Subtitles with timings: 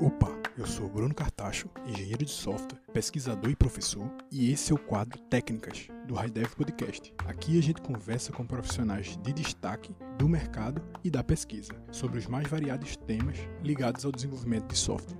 [0.00, 4.78] Opa, eu sou Bruno Cartacho, engenheiro de software, pesquisador e professor, e esse é o
[4.78, 7.12] quadro Técnicas do HighDev Podcast.
[7.26, 12.26] Aqui a gente conversa com profissionais de destaque do mercado e da pesquisa sobre os
[12.26, 15.18] mais variados temas ligados ao desenvolvimento de software.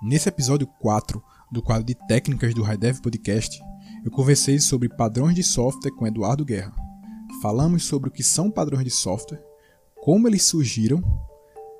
[0.00, 1.20] Nesse episódio 4
[1.50, 3.60] do quadro de técnicas do HighDev Podcast,
[4.04, 6.72] eu conversei sobre padrões de software com Eduardo Guerra.
[7.40, 9.42] Falamos sobre o que são padrões de software,
[10.02, 11.02] como eles surgiram,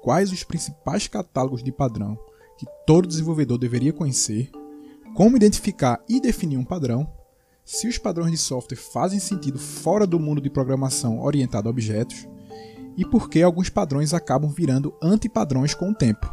[0.02, 2.18] quais os principais catálogos de padrão
[2.58, 4.50] que todo desenvolvedor deveria conhecer,
[5.14, 7.10] como identificar e definir um padrão,
[7.64, 12.26] se os padrões de software fazem sentido fora do mundo de programação orientado a objetos,
[12.96, 16.26] e por que alguns padrões acabam virando antipadrões com o tempo.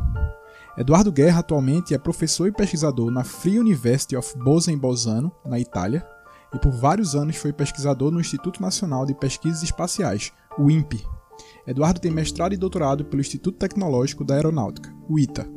[0.77, 5.57] Eduardo Guerra atualmente é professor e pesquisador na Free University of Bolzano em Bolzano, na
[5.57, 6.05] Itália,
[6.53, 11.05] e por vários anos foi pesquisador no Instituto Nacional de Pesquisas Espaciais, o INPE.
[11.65, 15.47] Eduardo tem mestrado e doutorado pelo Instituto Tecnológico da Aeronáutica, o ITA.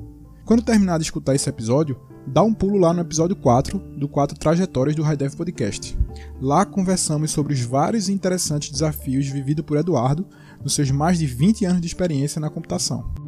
[0.44, 4.38] Quando terminar de escutar esse episódio, dá um pulo lá no episódio 4 do quadro
[4.38, 5.98] Trajetórias do High Podcast.
[6.41, 10.27] Lá conversamos sobre os vários e interessantes desafios vividos por Eduardo
[10.62, 13.27] nos seus mais de 20 anos de experiência na computação.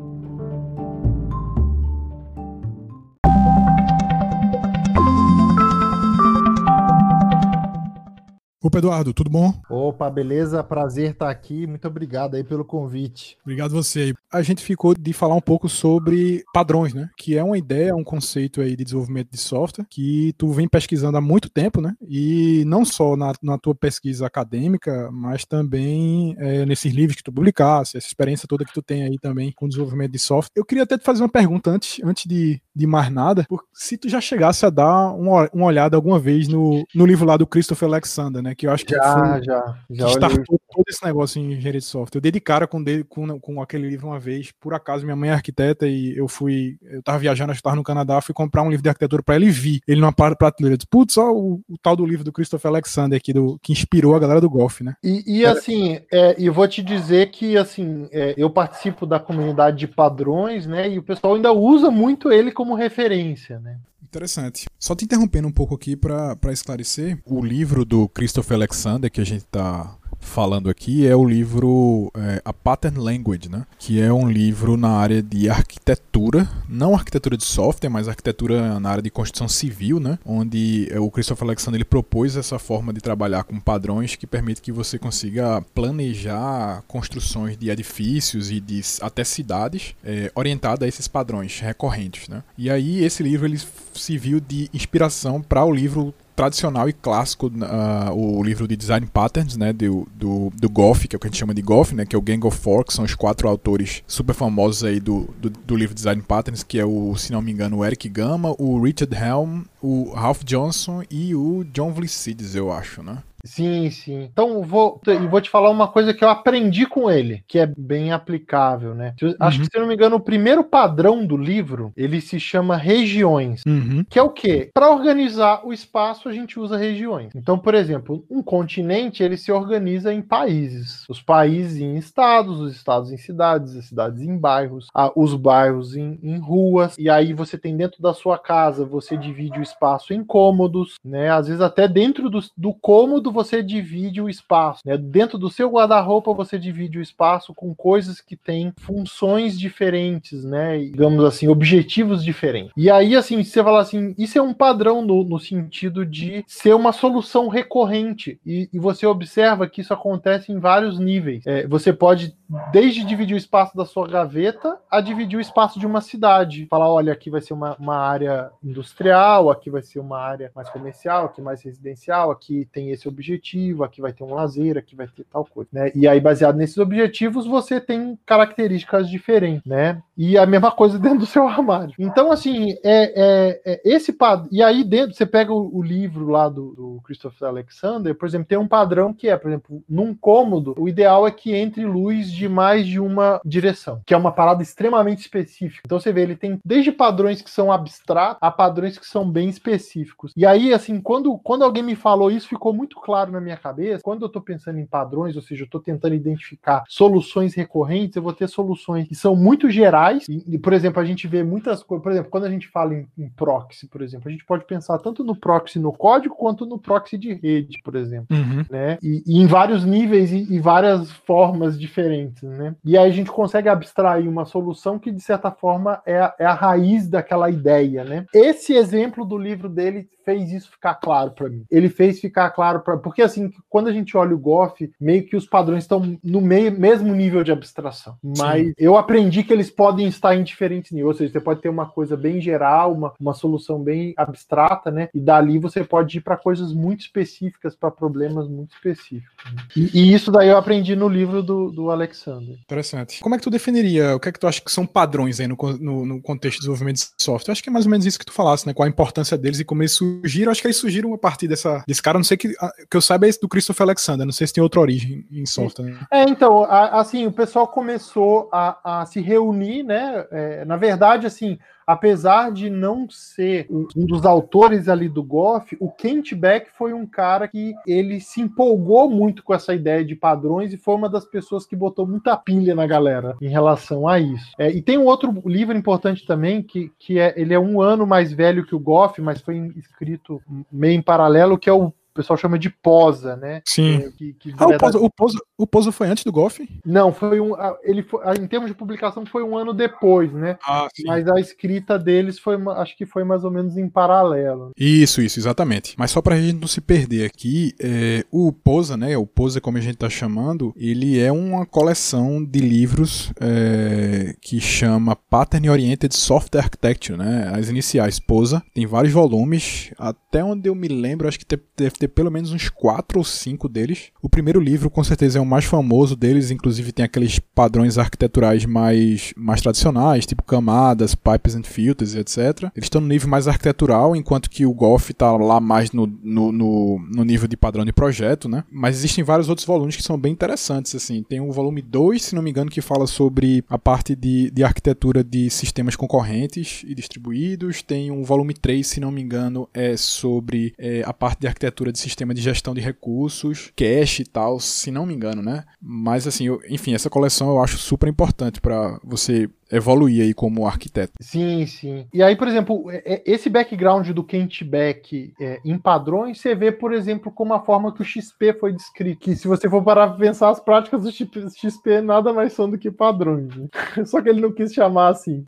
[8.62, 9.54] Opa, Eduardo, tudo bom?
[9.70, 10.62] Opa, beleza?
[10.62, 11.66] Prazer estar aqui.
[11.66, 13.38] Muito obrigado aí pelo convite.
[13.42, 14.12] Obrigado você.
[14.30, 17.08] A gente ficou de falar um pouco sobre padrões, né?
[17.16, 21.16] Que é uma ideia, um conceito aí de desenvolvimento de software que tu vem pesquisando
[21.16, 21.94] há muito tempo, né?
[22.06, 27.32] E não só na, na tua pesquisa acadêmica, mas também é, nesses livros que tu
[27.32, 30.52] publicasse, essa experiência toda que tu tem aí também com desenvolvimento de software.
[30.54, 34.06] Eu queria até te fazer uma pergunta antes, antes de, de mais nada, se tu
[34.06, 37.88] já chegasse a dar uma, uma olhada alguma vez no, no livro lá do Christopher
[37.88, 38.49] Alexander, né?
[38.50, 38.54] Né?
[38.54, 41.80] Que eu acho que já, foi, já, já que startou todo esse negócio em engenharia
[41.80, 42.18] de software.
[42.18, 45.30] Eu dei de cara com, com, com aquele livro uma vez, por acaso minha mãe
[45.30, 48.62] é arquiteta e eu fui, eu tava viajando, acho que tava no Canadá, fui comprar
[48.62, 50.76] um livro de arquitetura para ele e vi ele numa prateleira.
[50.76, 54.14] Disse, putz, só o, o, tal do livro do Christopher Alexander aqui, do, que inspirou
[54.14, 54.94] a galera do golfe, né?
[55.02, 59.78] E, e assim, é, e vou te dizer que, assim, é, eu participo da comunidade
[59.78, 63.78] de padrões, né, e o pessoal ainda usa muito ele como referência, né?
[64.10, 64.66] Interessante.
[64.76, 69.24] Só te interrompendo um pouco aqui para esclarecer, o livro do Christopher Alexander que a
[69.24, 73.66] gente está falando aqui é o livro é, A Pattern Language, né?
[73.78, 78.90] que é um livro na área de arquitetura, não arquitetura de software, mas arquitetura na
[78.90, 80.18] área de construção civil, né?
[80.24, 84.60] onde é, o Christopher Alexander ele propôs essa forma de trabalhar com padrões que permite
[84.60, 91.08] que você consiga planejar construções de edifícios e de até cidades é, orientada a esses
[91.08, 92.28] padrões recorrentes.
[92.28, 92.42] Né?
[92.56, 93.58] E aí esse livro ele
[93.94, 99.58] serviu de inspiração para o livro tradicional e clássico uh, o livro de Design Patterns,
[99.58, 102.06] né, do, do, do Goff, que é o que a gente chama de Goff, né,
[102.06, 105.28] que é o Gang of Four, que são os quatro autores super famosos aí do,
[105.38, 108.54] do, do livro Design Patterns, que é o, se não me engano, o Eric Gama,
[108.58, 113.18] o Richard Helm, o Ralph Johnson e o John Vlissides, eu acho, né?
[113.44, 114.22] Sim, sim.
[114.22, 118.12] Então vou, vou te falar uma coisa que eu aprendi com ele, que é bem
[118.12, 119.14] aplicável, né?
[119.38, 119.64] Acho uhum.
[119.64, 124.04] que, se não me engano, o primeiro padrão do livro ele se chama regiões, uhum.
[124.08, 124.70] que é o quê?
[124.74, 127.32] Para organizar o espaço a gente usa regiões.
[127.34, 132.74] Então, por exemplo, um continente ele se organiza em países, os países em estados, os
[132.74, 136.96] estados em cidades, as cidades em bairros, os bairros em, em ruas.
[136.98, 141.30] E aí você tem dentro da sua casa você divide o espaço em cômodos, né?
[141.30, 144.82] Às vezes até dentro do, do cômodo você divide o espaço.
[144.84, 144.96] Né?
[144.96, 150.78] Dentro do seu guarda-roupa, você divide o espaço com coisas que têm funções diferentes, né?
[150.78, 152.72] digamos assim, objetivos diferentes.
[152.76, 156.74] E aí, assim, você fala assim, isso é um padrão no, no sentido de ser
[156.74, 158.40] uma solução recorrente.
[158.44, 161.46] E, e, você observa que isso acontece em vários níveis.
[161.46, 162.34] É, você pode,
[162.72, 166.66] desde dividir o espaço da sua gaveta, a dividir o espaço de uma cidade.
[166.70, 170.68] Falar, olha, aqui vai ser uma, uma área industrial, aqui vai ser uma área mais
[170.68, 174.96] comercial, aqui mais residencial, aqui tem esse objetivo objetivo, aqui vai ter um lazer, aqui
[174.96, 175.92] vai ter tal coisa, né?
[175.94, 180.02] E aí, baseado nesses objetivos, você tem características diferentes, né?
[180.16, 181.94] E a mesma coisa dentro do seu armário.
[181.98, 184.48] Então, assim, é, é, é esse padrão.
[184.50, 188.46] E aí, dentro, você pega o, o livro lá do, do, Christopher Alexander, por exemplo,
[188.48, 192.30] tem um padrão que é, por exemplo, num cômodo, o ideal é que entre luz
[192.30, 195.82] de mais de uma direção, que é uma parada extremamente específica.
[195.84, 199.48] Então, você vê, ele tem desde padrões que são abstratos a padrões que são bem
[199.48, 200.32] específicos.
[200.36, 203.56] E aí, assim, quando, quando alguém me falou isso, ficou muito claro claro na minha
[203.56, 208.14] cabeça, quando eu estou pensando em padrões, ou seja, eu estou tentando identificar soluções recorrentes,
[208.14, 210.26] eu vou ter soluções que são muito gerais.
[210.28, 212.04] E, por exemplo, a gente vê muitas coisas.
[212.04, 214.96] Por exemplo, quando a gente fala em, em, proxy, por exemplo, a gente pode pensar
[214.98, 218.28] tanto no proxy no código quanto no proxy de rede, por exemplo.
[218.30, 218.64] Uhum.
[218.70, 218.96] Né?
[219.02, 222.44] E, e, em vários níveis e, e várias formas diferentes.
[222.44, 222.76] Né?
[222.84, 226.44] E aí a gente consegue abstrair uma solução que, de certa forma, é a, é
[226.44, 228.04] a raiz daquela ideia.
[228.04, 228.24] Né?
[228.32, 231.64] Esse exemplo do livro dele fez isso ficar claro para mim.
[231.70, 235.36] Ele fez ficar claro para porque assim, quando a gente olha o Goff, meio que
[235.36, 238.16] os padrões estão no meio, mesmo nível de abstração.
[238.22, 238.74] Mas Sim.
[238.78, 241.86] eu aprendi que eles podem estar em diferentes níveis, ou seja, você pode ter uma
[241.86, 245.08] coisa bem geral, uma, uma solução bem abstrata, né?
[245.14, 249.52] E dali você pode ir para coisas muito específicas, para problemas muito específicos.
[249.52, 249.62] Né?
[249.76, 252.56] E, e, isso daí eu aprendi no livro do, do Alexander.
[252.60, 253.20] Interessante.
[253.20, 255.46] Como é que tu definiria, o que é que tu acha que são padrões aí
[255.46, 257.50] no, no, no contexto de desenvolvimento de software?
[257.50, 258.74] Eu acho que é mais ou menos isso que tu falasse, né?
[258.74, 260.52] Qual a importância deles e como eles surgiram.
[260.52, 262.54] Acho que eles surgiram a partir dessa, desse cara, não sei que,
[262.90, 265.46] que eu saiba é esse do Christopher Alexander, não sei se tem outra origem em
[265.46, 265.84] software.
[265.84, 266.00] Né?
[266.10, 270.26] É, então, a, assim, o pessoal começou a, a se reunir, né?
[270.32, 271.56] É, na verdade, assim,
[271.86, 277.06] apesar de não ser um dos autores ali do Goff, o Kent Beck foi um
[277.06, 281.24] cara que ele se empolgou muito com essa ideia de padrões e foi uma das
[281.24, 284.52] pessoas que botou muita pilha na galera em relação a isso.
[284.58, 288.04] É, e tem um outro livro importante também, que, que é, ele é um ano
[288.04, 292.14] mais velho que o Goff, mas foi escrito meio em paralelo, que é o o
[292.14, 293.62] pessoal chama de posa, né?
[293.64, 294.10] Sim.
[294.12, 296.58] Que, que ah, o, posa, o, posa, o posa foi antes do Golf?
[296.84, 297.52] Não, foi um.
[297.82, 300.56] Ele foi, em termos de publicação foi um ano depois, né?
[300.64, 301.04] Ah, sim.
[301.06, 304.72] Mas a escrita deles foi, acho que foi mais ou menos em paralelo.
[304.76, 305.94] Isso, isso, exatamente.
[305.98, 309.16] Mas só pra gente não se perder aqui, é, o Posa, né?
[309.18, 314.60] O Posa, como a gente tá chamando, ele é uma coleção de livros é, que
[314.60, 317.50] chama Pattern Oriented Software Architecture, né?
[317.54, 318.62] As iniciais Posa.
[318.74, 319.92] Tem vários volumes.
[319.98, 321.46] Até onde eu me lembro, acho que
[321.76, 324.10] deve ter pelo menos uns quatro ou cinco deles.
[324.22, 328.64] O primeiro livro, com certeza, é o mais famoso deles, inclusive tem aqueles padrões arquiteturais
[328.64, 332.70] mais, mais tradicionais, tipo camadas, pipes and filters, etc.
[332.74, 336.52] Eles estão no nível mais arquitetural, enquanto que o Golf está lá mais no, no,
[336.52, 338.64] no, no, nível de padrão de projeto, né?
[338.70, 341.22] Mas existem vários outros volumes que são bem interessantes, assim.
[341.22, 344.62] Tem o volume 2, se não me engano, que fala sobre a parte de, de
[344.62, 347.82] arquitetura de sistemas concorrentes e distribuídos.
[347.82, 351.90] Tem um volume 3, se não me engano, é sobre é, a parte de arquitetura
[351.92, 355.64] de sistema de gestão de recursos, cache e tal, se não me engano, né?
[355.80, 360.66] Mas assim, eu, enfim, essa coleção eu acho super importante para você evoluir aí como
[360.66, 361.12] arquiteto.
[361.20, 362.06] Sim, sim.
[362.12, 366.54] E aí, por exemplo, é, é, esse background do Kent Beck é, em padrões, você
[366.54, 369.20] vê, por exemplo, como a forma que o XP foi descrito.
[369.20, 372.78] Que se você for parar para pensar, as práticas do XP nada mais são do
[372.78, 373.54] que padrões.
[373.56, 373.68] Né?
[374.04, 375.44] Só que ele não quis chamar assim.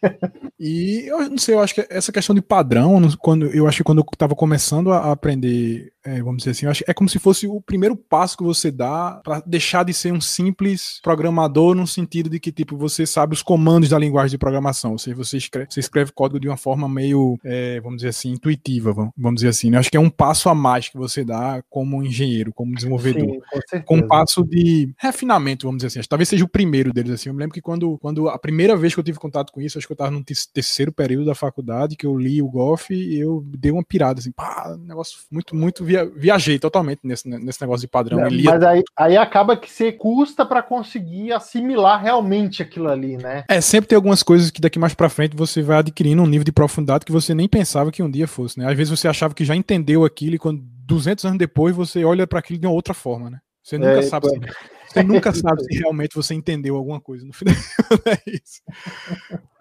[0.58, 3.84] e eu não sei, eu acho que essa questão de padrão, quando eu acho que
[3.84, 7.46] quando eu estava começando a aprender, é, vamos dizer assim, acho é como se fosse
[7.46, 12.28] o primeiro passo que você dá para deixar de ser um simples programador no sentido
[12.28, 15.38] de que tipo você sabe os comandos da linguagem linguagem de programação, ou seja, você
[15.38, 19.48] escreve, você escreve código de uma forma meio, é, vamos dizer assim, intuitiva, vamos dizer
[19.48, 19.70] assim.
[19.70, 19.78] Né?
[19.78, 23.42] Acho que é um passo a mais que você dá como engenheiro, como desenvolvedor.
[23.70, 25.98] Sim, com, com um passo de refinamento, vamos dizer assim.
[26.00, 27.30] Acho, talvez seja o primeiro deles, assim.
[27.30, 29.78] Eu me lembro que quando, quando a primeira vez que eu tive contato com isso,
[29.78, 33.18] acho que eu estava no terceiro período da faculdade, que eu li o Golf e
[33.18, 37.86] eu dei uma pirada, assim, pá, negócio muito, muito, via, viajei totalmente nesse, nesse negócio
[37.86, 38.18] de padrão.
[38.20, 43.44] Mas aí, aí acaba que você custa para conseguir assimilar realmente aquilo ali, né?
[43.48, 46.44] É, sempre tem algumas coisas que daqui mais para frente você vai adquirindo um nível
[46.44, 48.69] de profundidade que você nem pensava que um dia fosse, né?
[48.69, 52.26] Às vezes você achava que já entendeu aquilo e quando 200 anos depois você olha
[52.26, 53.38] para aquilo de uma outra forma, né?
[53.62, 54.26] Você nunca é, sabe.
[54.26, 54.55] Então...
[54.88, 57.55] Você nunca sabe se realmente você entendeu alguma coisa no final.
[58.06, 58.60] é isso.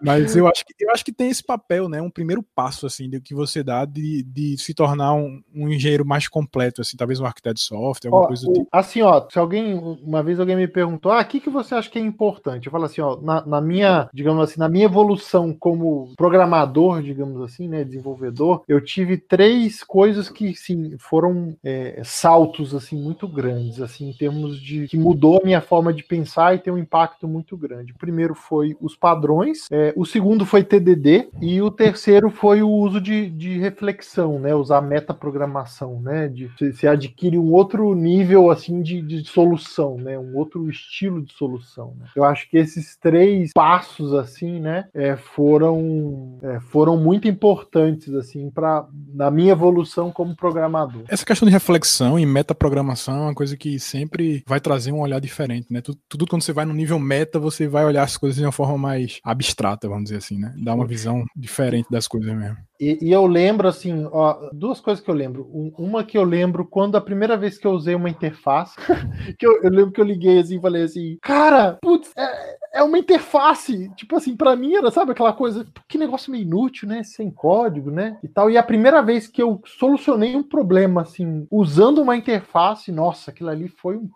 [0.02, 2.00] Mas eu acho, que, eu acho que tem esse papel, né?
[2.00, 6.04] Um primeiro passo, assim, de que você dá de, de se tornar um, um engenheiro
[6.04, 8.68] mais completo, assim, talvez um arquiteto de software, alguma ó, coisa do tipo.
[8.72, 11.90] Assim, ó, se alguém, uma vez alguém me perguntou, ah, o que, que você acha
[11.90, 12.66] que é importante?
[12.66, 17.40] Eu falo assim, ó, na, na minha, digamos assim, na minha evolução como programador, digamos
[17.42, 23.80] assim, né, desenvolvedor, eu tive três coisas que, sim, foram é, saltos, assim, muito grandes,
[23.80, 27.28] assim, em termos de, que mudou a minha forma de pensar e tem um impacto
[27.28, 27.92] muito grande.
[27.92, 32.68] O primeiro foi os padrões, é, o segundo foi TDD e o terceiro foi o
[32.68, 34.54] uso de, de reflexão, né?
[34.54, 36.28] Usar metaprogramação, né?
[36.28, 40.18] De, você adquire um outro nível assim de, de solução, né?
[40.18, 41.94] Um outro estilo de solução.
[41.98, 42.06] Né?
[42.16, 44.86] Eu acho que esses três passos assim, né?
[44.94, 51.02] É, foram é, foram muito importantes assim para na minha evolução como programador.
[51.08, 55.20] Essa questão de reflexão e metaprogramação é uma coisa que sempre vai trazer um olhar
[55.20, 55.80] diferente, né?
[55.80, 58.52] Tudo, tudo quando você vai no nível meta, você vai olhar as coisas de uma
[58.52, 60.54] forma mais abstrata vamos dizer assim, né?
[60.58, 62.56] Dá uma visão diferente das coisas mesmo.
[62.80, 65.48] E, e, eu lembro, assim, ó, duas coisas que eu lembro.
[65.78, 68.74] Uma que eu lembro quando a primeira vez que eu usei uma interface,
[69.38, 72.82] que eu, eu, lembro que eu liguei assim e falei assim, cara, putz, é, é
[72.82, 73.90] uma interface.
[73.94, 77.02] Tipo assim, para mim era, sabe, aquela coisa, que negócio meio inútil, né?
[77.02, 78.18] Sem código, né?
[78.22, 78.50] E tal.
[78.50, 83.50] E a primeira vez que eu solucionei um problema, assim, usando uma interface, nossa, aquilo
[83.50, 84.08] ali foi um.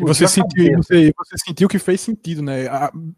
[0.00, 2.66] Você sentiu, você, você, sentiu que fez sentido, né?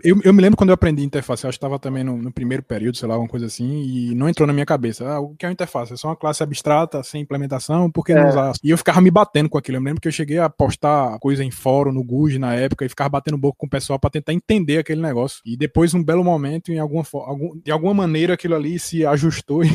[0.04, 2.30] Eu, eu me lembro quando eu aprendi interface, eu acho que estava também no, no,
[2.30, 5.08] primeiro período, sei lá, alguma coisa assim, e não entrou na minha cabeça.
[5.08, 5.94] Ah, o que é uma interface?
[5.94, 8.20] É só uma classe abstrata, sem implementação, por que é.
[8.20, 8.52] não usar?
[8.62, 9.78] E eu ficava me batendo com aquilo.
[9.78, 12.84] Eu me lembro que eu cheguei a postar coisa em fórum, no GUG na época,
[12.84, 15.40] e ficava batendo boca com o pessoal para tentar entender aquele negócio.
[15.44, 19.64] E depois, um belo momento, em alguma, algum, de alguma maneira, aquilo ali se ajustou
[19.64, 19.68] e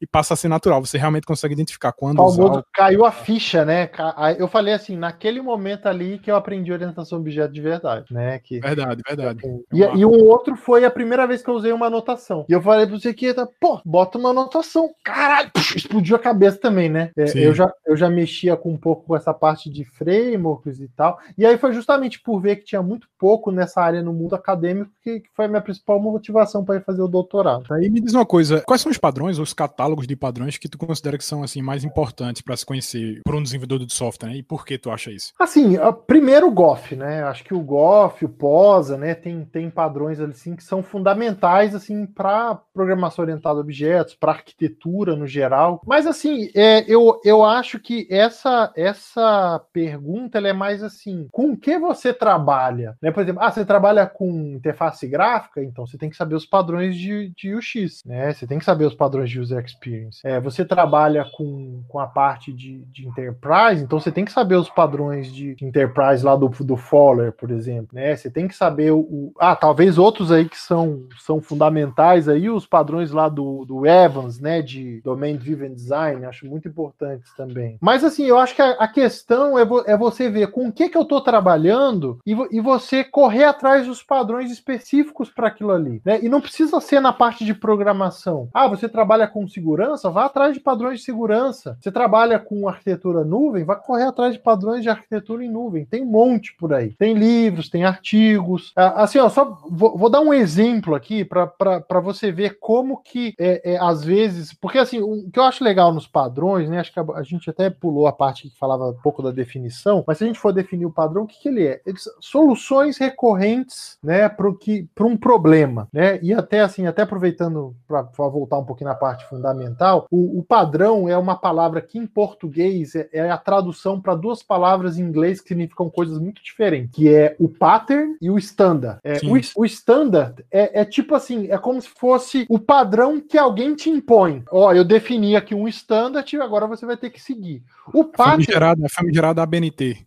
[0.00, 0.84] e passa a ser natural.
[0.84, 2.64] Você realmente consegue identificar quando usar.
[2.72, 3.90] Caiu a ficha, né?
[4.38, 8.38] Eu falei assim, naquele momento ali que eu aprendi orientação objeto de verdade, né?
[8.38, 8.60] Que...
[8.60, 9.40] Verdade, verdade.
[9.72, 12.46] E, e um outro foi a primeira vez que eu usei uma anotação.
[12.48, 14.90] E eu falei pra você que, pô, bota uma anotação.
[15.04, 17.10] Caralho, explodiu a cabeça também, né?
[17.16, 20.88] É, eu, já, eu já mexia com um pouco com essa parte de frameworks e
[20.88, 21.18] tal.
[21.36, 24.90] E aí foi justamente por ver que tinha muito pouco nessa área no mundo acadêmico
[25.02, 27.64] que, que foi a minha principal motivação para ir fazer o doutorado.
[27.72, 30.68] Aí me diz uma coisa, quais são os padrões, os catálogos catálogos de padrões que
[30.68, 34.28] tu considera que são assim mais importantes para se conhecer por um desenvolvedor de software,
[34.28, 34.36] né?
[34.36, 35.32] E por que tu acha isso?
[35.38, 37.22] Assim, primeiro o GOF, né?
[37.24, 42.06] Acho que o GOF, o POSA, né, tem, tem padrões assim que são fundamentais assim
[42.06, 45.80] para programação orientada a objetos, para arquitetura no geral.
[45.86, 51.78] Mas assim, é, eu, eu acho que essa essa pergunta é mais assim, com que
[51.78, 53.10] você trabalha, né?
[53.10, 56.96] Por exemplo, ah, você trabalha com interface gráfica, então você tem que saber os padrões
[56.96, 58.32] de, de UX, né?
[58.32, 60.20] Você tem que saber os padrões de user experience Experience.
[60.22, 64.56] É, você trabalha com, com a parte de, de Enterprise, então você tem que saber
[64.56, 67.88] os padrões de Enterprise lá do, do Fowler, por exemplo.
[67.92, 68.14] Né?
[68.14, 72.66] Você tem que saber o, Ah, talvez outros aí que são, são fundamentais aí, os
[72.66, 74.60] padrões lá do, do Evans, né?
[74.60, 77.78] De Domain Driven Design, acho muito importantes também.
[77.80, 80.72] Mas assim, eu acho que a, a questão é, vo, é você ver com o
[80.72, 85.72] que, que eu estou trabalhando e, e você correr atrás dos padrões específicos para aquilo
[85.72, 86.02] ali.
[86.04, 86.20] Né?
[86.22, 88.48] E não precisa ser na parte de programação.
[88.52, 91.76] Ah, você trabalha com segurança segurança, vá atrás de padrões de segurança.
[91.80, 95.84] Você trabalha com arquitetura nuvem, vá correr atrás de padrões de arquitetura em nuvem.
[95.84, 96.94] Tem um monte por aí.
[96.98, 98.72] Tem livros, tem artigos.
[98.74, 103.34] Ah, assim, ó, só vou, vou dar um exemplo aqui para você ver como que
[103.38, 104.52] é, é, às vezes.
[104.52, 106.80] Porque assim, o que eu acho legal nos padrões, né?
[106.80, 110.02] Acho que a, a, gente até pulou a parte que falava um pouco da definição,
[110.06, 111.80] mas se a gente for definir o padrão, o que, que ele é?
[111.86, 116.18] Eles, soluções recorrentes, né, para um problema, né?
[116.22, 120.42] E até assim, até aproveitando para voltar um pouquinho na parte fundamental fundamental, o, o,
[120.42, 125.02] padrão é uma palavra que em português é, é a tradução para duas palavras em
[125.02, 128.98] inglês que significam coisas muito diferentes, que é o pattern e o standard.
[129.04, 133.36] É, o, o, standard é, é, tipo assim, é como se fosse o padrão que
[133.36, 134.42] alguém te impõe.
[134.50, 137.62] Ó, eu defini aqui um standard, agora você vai ter que seguir.
[137.92, 138.44] O pattern...
[138.44, 140.04] Famigerada, famigerada ABNT.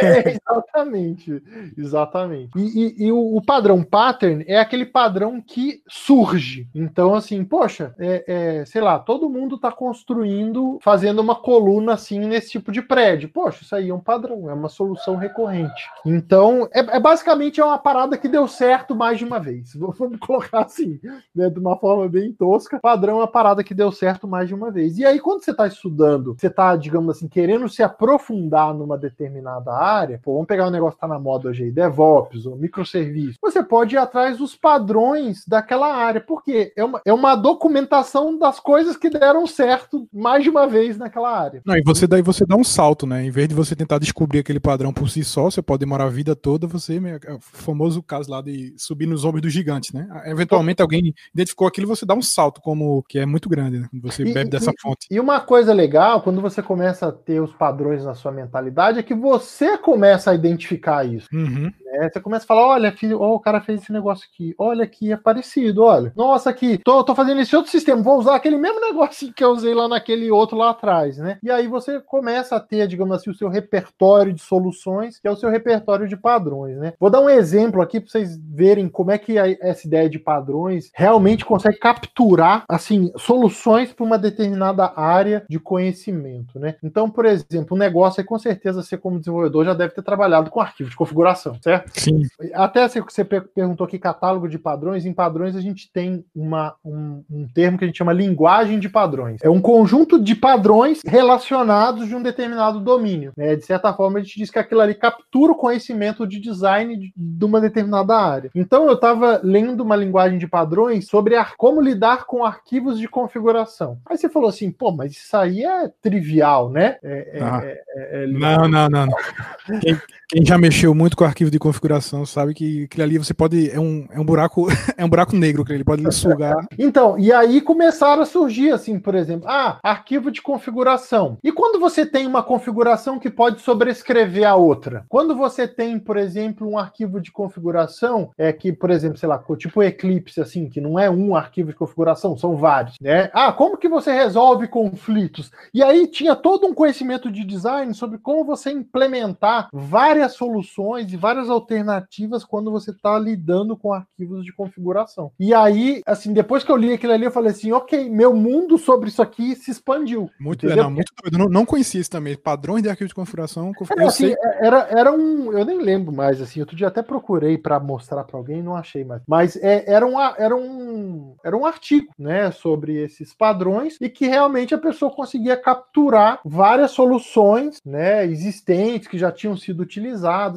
[0.00, 1.42] É, exatamente,
[1.76, 2.50] exatamente.
[2.56, 6.68] E, e, e o, o, padrão pattern é aquele padrão que surge.
[6.74, 12.18] Então, assim, poxa, é, é sei lá, todo mundo está construindo, fazendo uma coluna assim
[12.20, 13.28] nesse tipo de prédio.
[13.28, 15.88] Poxa, isso aí é um padrão, é uma solução recorrente.
[16.04, 19.74] Então, é, é basicamente é uma parada que deu certo mais de uma vez.
[19.76, 20.98] Vamos colocar assim,
[21.34, 22.78] né, de uma forma bem tosca.
[22.80, 24.98] Padrão é uma parada que deu certo mais de uma vez.
[24.98, 29.72] E aí, quando você está estudando, você está, digamos assim, querendo se aprofundar numa determinada
[29.72, 33.38] área, pô, vamos pegar um negócio que está na moda hoje aí, DevOps ou microserviço,
[33.40, 38.58] você pode ir atrás dos padrões daquela área, porque é uma, é uma documentação das
[38.58, 41.60] coisas coisas que deram certo mais de uma vez naquela área.
[41.62, 43.22] Não, e você daí você dá um salto, né?
[43.22, 46.08] Em vez de você tentar descobrir aquele padrão por si só, você pode demorar a
[46.08, 50.08] vida toda, você, é o famoso caso lá de subir nos ombros dos gigantes, né?
[50.24, 53.88] Eventualmente alguém identificou aquilo, você dá um salto como que é muito grande, né?
[54.00, 55.06] Você e, bebe dessa e, fonte.
[55.10, 59.02] E uma coisa legal, quando você começa a ter os padrões na sua mentalidade, é
[59.02, 61.28] que você começa a identificar isso.
[61.30, 61.70] Uhum.
[61.92, 62.08] Né?
[62.10, 65.12] Você começa a falar, olha, filho, oh, o cara fez esse negócio aqui, olha aqui,
[65.12, 66.12] é parecido, olha.
[66.16, 69.50] Nossa, aqui, tô, tô fazendo esse outro sistema, vou usar aquele mesmo negócio que eu
[69.50, 71.38] usei lá naquele outro lá atrás, né?
[71.42, 75.30] E aí você começa a ter, digamos assim, o seu repertório de soluções, que é
[75.30, 76.94] o seu repertório de padrões, né?
[77.00, 80.92] Vou dar um exemplo aqui para vocês verem como é que essa ideia de padrões
[80.94, 86.76] realmente consegue capturar, assim, soluções para uma determinada área de conhecimento, né?
[86.82, 90.50] Então, por exemplo, um negócio aí, com certeza, você como desenvolvedor já deve ter trabalhado
[90.50, 91.90] com arquivo de configuração, certo?
[91.98, 92.22] Sim.
[92.54, 97.48] Até você perguntou aqui catálogo de padrões, em padrões a gente tem uma, um, um
[97.48, 99.40] termo que a gente chama linguagem de padrões.
[99.42, 103.32] É um conjunto de padrões relacionados de um determinado domínio.
[103.36, 103.56] Né?
[103.56, 107.44] De certa forma, a gente diz que aquilo ali captura o conhecimento de design de,
[107.44, 108.50] uma determinada área.
[108.54, 113.98] Então, eu estava lendo uma linguagem de padrões sobre como lidar com arquivos de configuração.
[114.06, 116.98] Aí você falou assim, pô, mas isso aí é trivial, né?
[117.02, 117.60] É, é, ah.
[117.64, 119.16] é, é não, não, não, não.
[119.80, 119.98] Quem,
[120.32, 123.70] quem, já mexeu muito com arquivo de configuração sabe que aquilo ali você pode.
[123.70, 126.66] É um, é um buraco, é um buraco negro que ele pode sugar.
[126.78, 131.38] Então, e aí começaram a surgir, assim, por exemplo, ah, arquivo de configuração.
[131.44, 135.04] E quando você tem uma configuração que pode sobrescrever a outra?
[135.08, 139.42] Quando você tem, por exemplo, um arquivo de configuração, é que, por exemplo, sei lá,
[139.58, 143.30] tipo Eclipse, assim, que não é um arquivo de configuração, são vários, né?
[143.34, 145.50] Ah, como que você resolve conflitos?
[145.74, 151.16] E aí tinha todo um conhecimento de design sobre como você implementar várias soluções e
[151.16, 155.32] várias alternativas quando você está lidando com arquivos de configuração.
[155.38, 158.78] E aí, assim, depois que eu li aquilo ali, eu falei assim, ok, meu mundo
[158.78, 160.30] sobre isso aqui se expandiu.
[160.40, 161.38] Muito, é, não, muito doido.
[161.38, 162.36] Não, não conhecia isso também.
[162.36, 163.72] Padrões de arquivo de configuração.
[163.98, 164.36] É, assim, sei...
[164.60, 165.52] era, era um.
[165.52, 166.60] Eu nem lembro mais, assim.
[166.60, 169.22] Outro dia até procurei para mostrar para alguém não achei mais.
[169.26, 174.26] Mas é, era, um, era, um, era um artigo, né, sobre esses padrões e que
[174.26, 180.11] realmente a pessoa conseguia capturar várias soluções, né, existentes que já tinham sido utilizadas.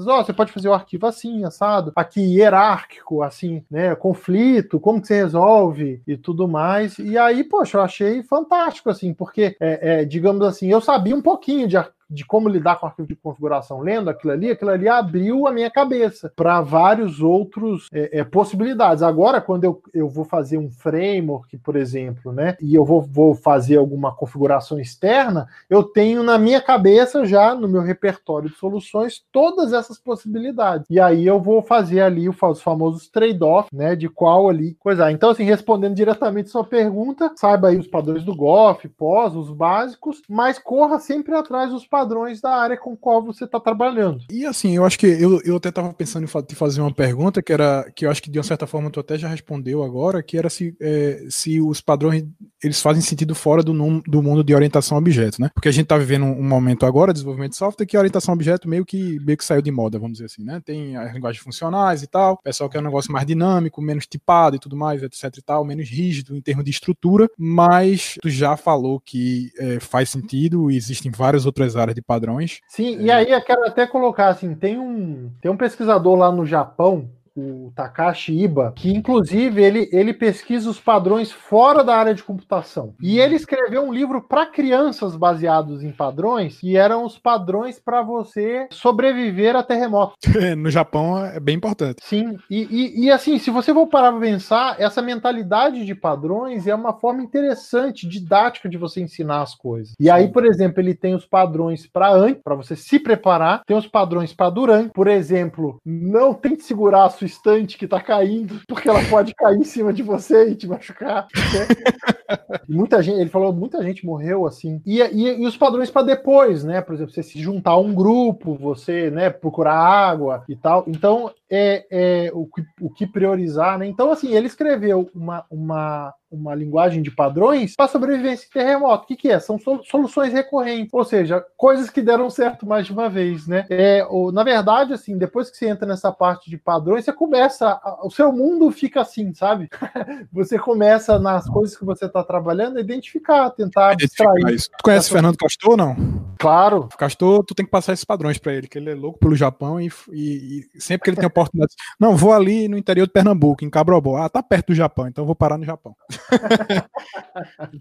[0.07, 5.01] Ó, oh, você pode fazer o arquivo assim, assado, aqui hierárquico, assim, né, conflito, como
[5.01, 6.97] que você resolve e tudo mais.
[6.99, 11.21] E aí, poxa, eu achei fantástico, assim, porque, é, é, digamos assim, eu sabia um
[11.21, 11.77] pouquinho de,
[12.09, 15.69] de como lidar com arquivo de configuração lendo aquilo ali, aquilo ali abriu a minha
[15.69, 19.03] cabeça para vários outros é, é, possibilidades.
[19.03, 23.35] Agora, quando eu, eu vou fazer um framework, por exemplo, né, e eu vou, vou
[23.35, 29.23] fazer alguma configuração externa, eu tenho na minha cabeça já no meu repertório de soluções
[29.31, 30.85] todas essas possibilidades.
[30.89, 35.11] E aí eu vou fazer ali os famosos trade-off, né, de qual ali coisa.
[35.11, 40.21] Então, assim, respondendo diretamente sua pergunta, saiba aí os padrões do GOF, pós, os básicos,
[40.29, 44.19] mas corra sempre atrás dos padrões da área com qual você está trabalhando.
[44.29, 47.41] E assim, eu acho que eu, eu até estava pensando em te fazer uma pergunta
[47.41, 50.21] que era que eu acho que de uma certa forma tu até já respondeu agora,
[50.21, 52.25] que era se, é, se os padrões
[52.61, 53.71] eles fazem sentido fora do,
[54.01, 55.49] do mundo de orientação a objeto, né?
[55.53, 58.33] Porque a gente está vivendo um momento agora de desenvolvimento de software que a orientação
[58.33, 60.61] a objeto meio que meio que saiu de moda, vamos dizer assim, né?
[60.65, 64.57] Tem as linguagens funcionais e tal, o pessoal quer um negócio mais dinâmico, menos tipado
[64.57, 68.57] e tudo mais, etc e tal, menos rígido em termos de estrutura, mas tu já
[68.57, 72.59] falou que é, faz sentido e existem várias outras áreas área de padrões.
[72.67, 73.01] Sim, é...
[73.01, 77.09] e aí eu quero até colocar assim, tem um, tem um pesquisador lá no Japão
[77.35, 82.93] o Takashi Iba, que inclusive ele, ele pesquisa os padrões fora da área de computação.
[83.01, 88.01] E ele escreveu um livro para crianças baseados em padrões, que eram os padrões para
[88.01, 90.15] você sobreviver a terremotos.
[90.57, 92.01] no Japão é bem importante.
[92.03, 96.67] Sim, e, e, e, assim, se você for parar para pensar, essa mentalidade de padrões
[96.67, 99.93] é uma forma interessante, didática de você ensinar as coisas.
[99.99, 103.75] E aí, por exemplo, ele tem os padrões para antes, para você se preparar, tem
[103.75, 104.91] os padrões para durante.
[104.93, 109.33] Por exemplo, não tente segurar a sua sua estante que tá caindo, porque ela pode
[109.33, 111.27] cair em cima de você e te machucar.
[111.35, 112.59] Né?
[112.69, 114.81] muita gente, ele falou, muita gente morreu assim.
[114.85, 116.81] E, e, e os padrões para depois, né?
[116.81, 120.83] Por exemplo, você se juntar a um grupo, você, né, procurar água e tal.
[120.87, 122.47] Então, é, é o,
[122.81, 123.85] o que priorizar, né?
[123.87, 129.03] Então, assim, ele escreveu uma, uma uma linguagem de padrões para sobrevivência em terremoto.
[129.03, 129.39] O que, que é?
[129.39, 133.65] São soluções recorrentes, ou seja, coisas que deram certo mais de uma vez, né?
[133.69, 137.79] É, ou, na verdade, assim, depois que você entra nessa parte de padrões, você começa,
[138.03, 139.69] o seu mundo fica assim, sabe?
[140.31, 144.49] você começa nas coisas que você está trabalhando a identificar, tentar abstrair.
[144.49, 144.69] Isso.
[144.77, 145.95] Tu conhece Fernando Castor ou não?
[146.37, 146.89] Claro.
[146.97, 149.79] Castor, tu tem que passar esses padrões para ele, que ele é louco pelo Japão
[149.79, 153.63] e, e, e sempre que ele tem oportunidade, não, vou ali no interior de Pernambuco,
[153.63, 154.17] em Cabrobó.
[154.17, 155.95] Ah, tá perto do Japão, então vou parar no Japão.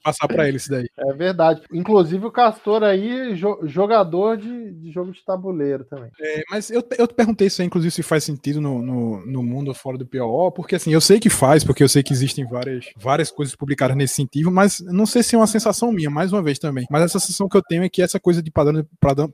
[0.03, 0.87] passar para ele isso daí.
[0.97, 1.63] É verdade.
[1.73, 6.11] Inclusive o Castor aí, jogador de, de jogo de tabuleiro também.
[6.21, 9.43] É, mas eu, eu te perguntei isso aí, inclusive, se faz sentido no, no, no,
[9.43, 12.47] mundo fora do PO, porque assim, eu sei que faz, porque eu sei que existem
[12.47, 16.33] várias, várias coisas publicadas nesse sentido, mas não sei se é uma sensação minha, mais
[16.33, 16.87] uma vez também.
[16.91, 18.85] Mas essa sensação que eu tenho é que essa coisa de padrão,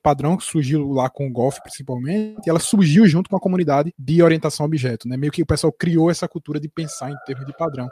[0.03, 4.23] padrão que surgiu lá com o golf, principalmente, ela surgiu junto com a comunidade de
[4.23, 5.17] orientação a objeto, né?
[5.17, 7.89] Meio que o pessoal criou essa cultura de pensar em termos de padrão.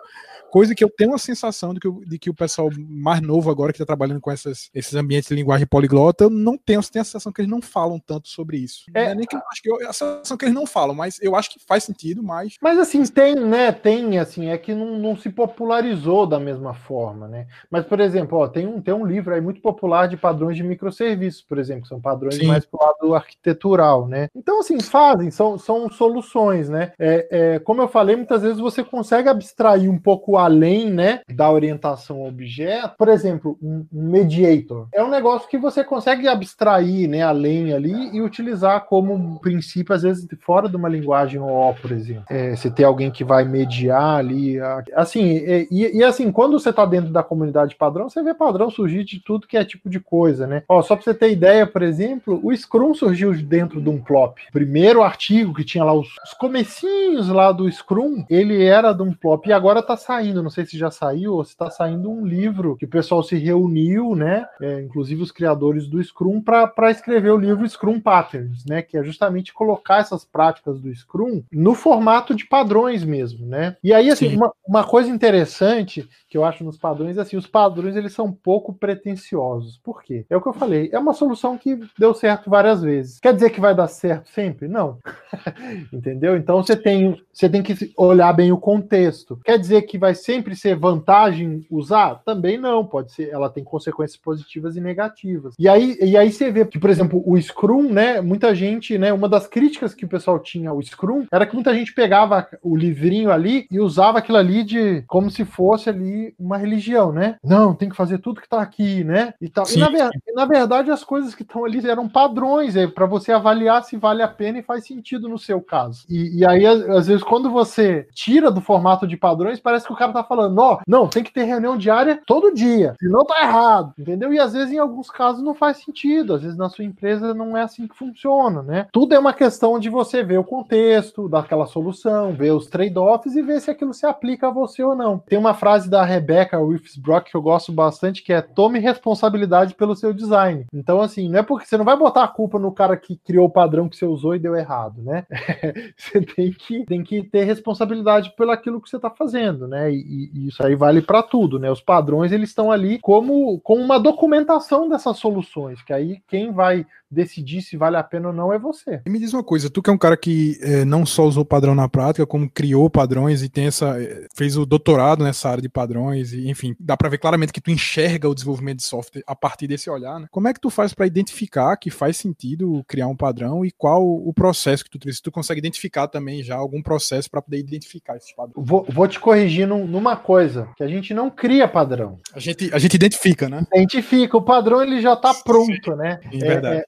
[0.50, 3.72] Coisa que eu tenho a sensação de que, de que o pessoal mais novo agora
[3.72, 7.04] que está trabalhando com essas, esses ambientes de linguagem poliglota, eu não tenho, tenho a
[7.04, 8.84] sensação que eles não falam tanto sobre isso.
[8.94, 11.18] É, é nem que eu acho que eu, a sensação que eles não falam, mas
[11.20, 12.54] eu acho que faz sentido, mas.
[12.60, 13.72] Mas assim, tem, né?
[13.72, 17.46] Tem, assim, é que não, não se popularizou da mesma forma, né?
[17.70, 20.62] Mas, por exemplo, ó, tem um, tem um livro aí muito popular de padrões de
[20.62, 22.46] microserviços microserviços, por exemplo, que são padrões Sim.
[22.46, 24.28] mais pro lado arquitetural, né?
[24.34, 26.92] Então, assim, fazem, são, são soluções, né?
[26.98, 31.48] É, é, como eu falei, muitas vezes você consegue abstrair um pouco além, né, da
[31.48, 32.96] orientação ao objeto.
[32.98, 34.88] Por exemplo, um, mediator.
[34.92, 40.02] É um negócio que você consegue abstrair, né, além ali e utilizar como princípio, às
[40.02, 42.24] vezes, fora de uma linguagem OO, por exemplo.
[42.28, 44.58] É, você ter alguém que vai mediar ali.
[44.92, 49.04] Assim, e, e assim, quando você está dentro da comunidade padrão, você vê padrão surgir
[49.04, 50.64] de tudo que é tipo de coisa, né?
[50.68, 54.36] Ó, só para você ter ideia, por exemplo, o Scrum surgiu dentro de um plop.
[54.50, 59.12] Primeiro artigo que tinha lá os, os comecinhos lá do Scrum, ele era de um
[59.12, 62.26] plop e agora está saindo, não sei se já saiu ou se está saindo um
[62.26, 64.46] livro que o pessoal se reuniu, né?
[64.60, 68.82] É, inclusive os criadores do Scrum para escrever o livro Scrum Patterns, né?
[68.82, 73.76] Que é justamente colocar essas práticas do Scrum no formato de padrões mesmo, né?
[73.82, 77.96] E aí, assim, uma, uma coisa interessante que eu acho nos padrões, assim, os padrões
[77.96, 79.78] eles são pouco pretensiosos.
[79.78, 80.26] Por quê?
[80.28, 83.18] É o que eu falei, é uma solução que deu certo várias vezes.
[83.20, 84.68] Quer dizer que vai dar certo sempre?
[84.68, 84.98] Não.
[85.92, 86.36] Entendeu?
[86.36, 89.40] Então você tem, você tem que olhar bem o contexto.
[89.44, 92.22] Quer dizer que vai sempre ser vantagem usar?
[92.24, 95.54] Também não, pode ser, ela tem consequências positivas e negativas.
[95.58, 99.12] E aí, e aí você vê que, por exemplo, o Scrum, né, muita gente, né,
[99.12, 102.76] uma das críticas que o pessoal tinha ao Scrum era que muita gente pegava o
[102.76, 107.36] livrinho ali e usava aquilo ali de como se fosse ali uma religião, né?
[107.42, 109.34] Não, tem que fazer tudo que está aqui, né?
[109.40, 109.64] E, tal.
[109.68, 113.82] e na, na, verdade, as coisas que estão ali eram padrões é, para você avaliar
[113.84, 116.04] se vale a pena e faz sentido no seu caso.
[116.08, 119.96] E, e aí, às, vezes, quando você tira do formato de padrões, parece que o
[119.96, 120.54] cara tá falando,
[120.86, 124.32] não, tem que ter reunião diária todo dia, senão tá errado, entendeu?
[124.32, 126.34] E às vezes, em alguns casos, não faz sentido.
[126.34, 128.86] Às vezes, na sua empresa, não é assim que funciona, né?
[128.92, 133.42] Tudo é uma questão de você ver o contexto daquela solução, ver os trade-offs e
[133.42, 135.18] ver se aquilo se aplica a você ou não.
[135.18, 139.96] Tem uma frase da Rebecca Withsbrock que eu gosto bastante, que é tome responsabilidade pelo
[139.96, 140.66] seu design.
[140.72, 143.46] Então, assim, não é porque você não vai botar a culpa no cara que criou
[143.46, 145.26] o padrão que você usou e deu errado, né?
[145.96, 149.92] você tem que, tem que ter responsabilidade pelo aquilo que você está fazendo, né?
[149.92, 151.70] E, e, isso aí vale para tudo, né?
[151.70, 156.86] Os padrões eles estão ali como, como uma documentação dessas soluções, que aí quem vai
[157.10, 159.00] decidir se vale a pena ou não é você.
[159.06, 161.44] E me diz uma coisa, tu que é um cara que é, não só usou
[161.44, 165.62] padrão na prática, como criou padrões e tem essa é, fez o doutorado nessa área
[165.62, 169.22] de padrões e enfim, dá para ver claramente que tu enxerga o desenvolvimento de software
[169.26, 170.26] a partir desse olhar, né?
[170.30, 174.06] Como é que tu faz para identificar que faz sentido criar um padrão e qual
[174.06, 178.16] o processo que tu Se tu consegue identificar também já algum processo para poder identificar
[178.16, 178.54] esses padrões?
[178.66, 182.18] Vou, vou te corrigir num, numa coisa, que a gente não cria padrão.
[182.34, 183.64] A gente, a gente identifica, né?
[183.74, 186.20] Identifica, o padrão ele já tá pronto, né?
[186.30, 186.76] Sim, é, verdade.
[186.80, 186.84] É,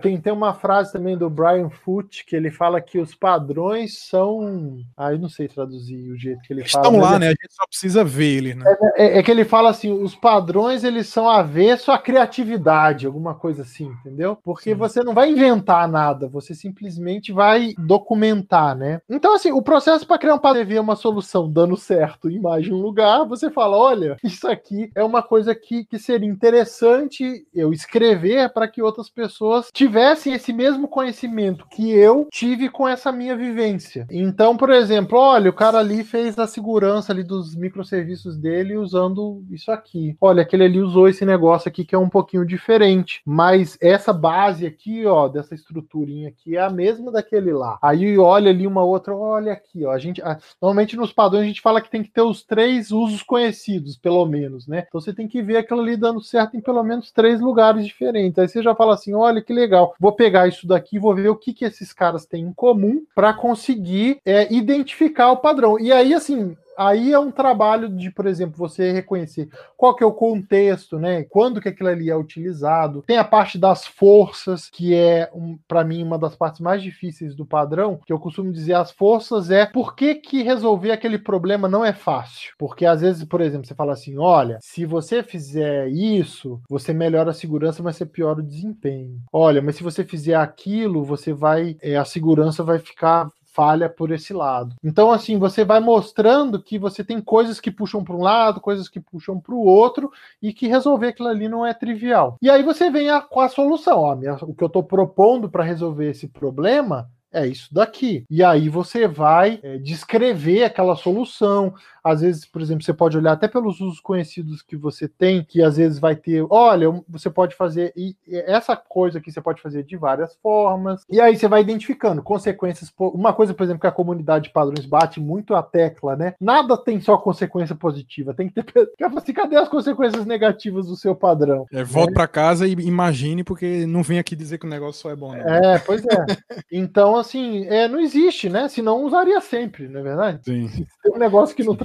[0.00, 4.78] tem, tem uma frase também do Brian Foote que ele fala que os padrões são.
[4.96, 6.86] Ah, eu não sei traduzir o jeito que ele Eles fala.
[6.86, 7.26] Estão lá, né?
[7.26, 8.64] A gente só precisa ver eles, né?
[8.96, 13.34] É, é, é, que ele fala assim: os padrões eles são avesso à criatividade, alguma
[13.34, 14.36] coisa assim, entendeu?
[14.36, 14.76] Porque Sim.
[14.76, 19.00] você não vai inventar nada, você simplesmente vai documentar, né?
[19.08, 22.64] Então, assim, o processo para criar um padrão é uma solução dando certo em mais
[22.64, 27.46] de um lugar, você fala: olha, isso aqui é uma coisa que, que seria interessante
[27.54, 32.86] eu escrever para que outras pessoas tivessem tivessem esse mesmo conhecimento que eu tive com
[32.86, 34.06] essa minha vivência.
[34.10, 39.44] Então, por exemplo, olha, o cara ali fez a segurança ali dos microserviços dele usando
[39.50, 40.16] isso aqui.
[40.20, 44.66] Olha, aquele ali usou esse negócio aqui que é um pouquinho diferente, mas essa base
[44.66, 47.78] aqui, ó, dessa estruturinha aqui é a mesma daquele lá.
[47.82, 51.48] Aí olha ali uma outra, olha aqui, ó, a gente a, normalmente nos padrões a
[51.48, 54.84] gente fala que tem que ter os três usos conhecidos, pelo menos, né?
[54.88, 58.38] Então você tem que ver aquilo ali dando certo em pelo menos três lugares diferentes.
[58.38, 59.94] Aí você já fala assim, olha que legal.
[59.98, 63.32] Vou pegar isso daqui vou ver o que, que esses caras têm em comum para
[63.32, 65.78] conseguir é, identificar o padrão.
[65.78, 70.06] E aí, assim, aí é um trabalho de, por exemplo, você reconhecer qual que é
[70.06, 71.24] o contexto, né?
[71.24, 73.02] Quando que aquilo ali é utilizado.
[73.06, 77.34] Tem a parte das forças, que é, um, para mim, uma das partes mais difíceis
[77.34, 81.68] do padrão, que eu costumo dizer as forças é por que, que resolver aquele problema
[81.68, 82.54] não é fácil.
[82.56, 87.30] Porque às vezes, por exemplo, você fala assim: olha, se você fizer isso, você melhora
[87.30, 89.20] a segurança, mas você piora o desempenho.
[89.32, 91.76] Olha, mas se você fizer aquilo, você vai.
[91.82, 93.28] É, a segurança vai ficar
[93.58, 94.76] falha por esse lado.
[94.84, 98.88] Então, assim, você vai mostrando que você tem coisas que puxam para um lado, coisas
[98.88, 102.36] que puxam para o outro, e que resolver aquilo ali não é trivial.
[102.40, 103.98] E aí você vem a, com a solução.
[103.98, 108.24] Ó, minha, o que eu estou propondo para resolver esse problema é isso daqui.
[108.30, 111.74] E aí você vai é, descrever aquela solução.
[112.02, 115.62] Às vezes, por exemplo, você pode olhar até pelos usos conhecidos que você tem, que
[115.62, 119.84] às vezes vai ter, olha, você pode fazer e essa coisa aqui você pode fazer
[119.84, 121.04] de várias formas.
[121.10, 122.92] E aí você vai identificando consequências.
[122.98, 126.34] Uma coisa, por exemplo, que a comunidade de padrões bate muito a tecla, né?
[126.40, 128.32] Nada tem só consequência positiva.
[128.32, 128.88] Tem que ter.
[129.18, 131.66] Assim, cadê as consequências negativas do seu padrão?
[131.72, 132.14] É, volta né?
[132.14, 135.32] para casa e imagine, porque não vem aqui dizer que o negócio só é bom.
[135.32, 135.44] Né?
[135.74, 136.08] É, pois é.
[136.70, 138.68] Então, assim, é, não existe, né?
[138.68, 140.40] Se não usaria sempre, não é verdade?
[140.44, 140.68] Sim.
[141.02, 141.76] Tem um negócio que não.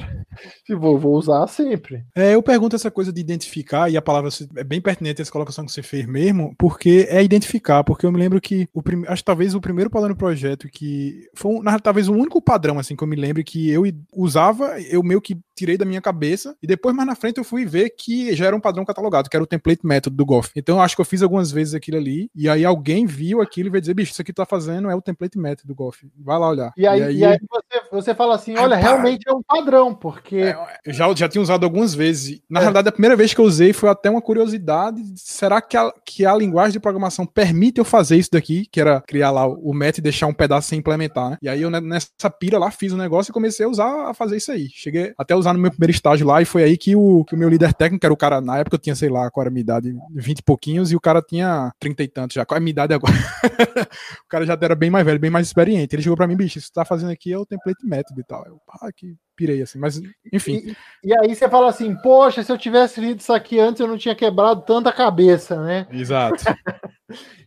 [0.65, 2.06] Se vou, vou usar sempre.
[2.15, 5.65] É, eu pergunto essa coisa de identificar, e a palavra é bem pertinente essa colocação
[5.65, 9.04] que você fez mesmo, porque é identificar, porque eu me lembro que o prim...
[9.08, 12.80] acho que talvez o primeiro padrão do projeto que foi na, talvez o único padrão
[12.80, 13.84] assim que eu me lembro que eu
[14.15, 17.66] usava, eu meio que tirei da minha cabeça e depois mais na frente eu fui
[17.66, 20.52] ver que já era um padrão catalogado, que era o template método do Golf.
[20.56, 23.68] Então eu acho que eu fiz algumas vezes aquilo ali e aí alguém viu aquilo
[23.68, 26.04] e veio dizer, bicho, isso aqui tu tá fazendo é o template método do Golf.
[26.18, 26.74] Vai lá olhar.
[26.78, 29.94] E aí, e aí, e aí você, você fala assim, olha, realmente é um padrão,
[29.94, 32.42] porque é, eu já, já tinha usado algumas vezes.
[32.50, 32.63] Na é.
[32.63, 35.02] realidade, a primeira vez que eu usei foi até uma curiosidade.
[35.16, 38.68] Será que a, que a linguagem de programação permite eu fazer isso daqui?
[38.72, 41.38] Que era criar lá o método e deixar um pedaço sem implementar, né?
[41.42, 44.13] E aí eu nessa pira lá fiz o um negócio e comecei a usar, a
[44.13, 44.68] fazer isso aí.
[44.70, 47.36] Cheguei até a usar no meu primeiro estágio lá e foi aí que o, que
[47.36, 49.49] o meu líder técnico, era o cara, na época eu tinha, sei lá, qual era
[49.49, 52.45] a minha idade, 20 e pouquinhos, e o cara tinha 30 e tantos já.
[52.45, 53.13] Qual é a minha idade agora?
[54.25, 55.95] o cara já era bem mais velho, bem mais experiente.
[55.95, 58.19] Ele chegou pra mim, bicho, isso que você tá fazendo aqui é o template método
[58.19, 58.45] e tal.
[58.45, 59.99] Eu, ah, que pirei, assim, mas
[60.32, 60.75] enfim.
[61.03, 63.88] E, e, aí você fala assim, poxa, se eu tivesse lido isso aqui antes, eu
[63.88, 65.88] não tinha quebrado tanta cabeça, né?
[65.91, 66.43] Exato.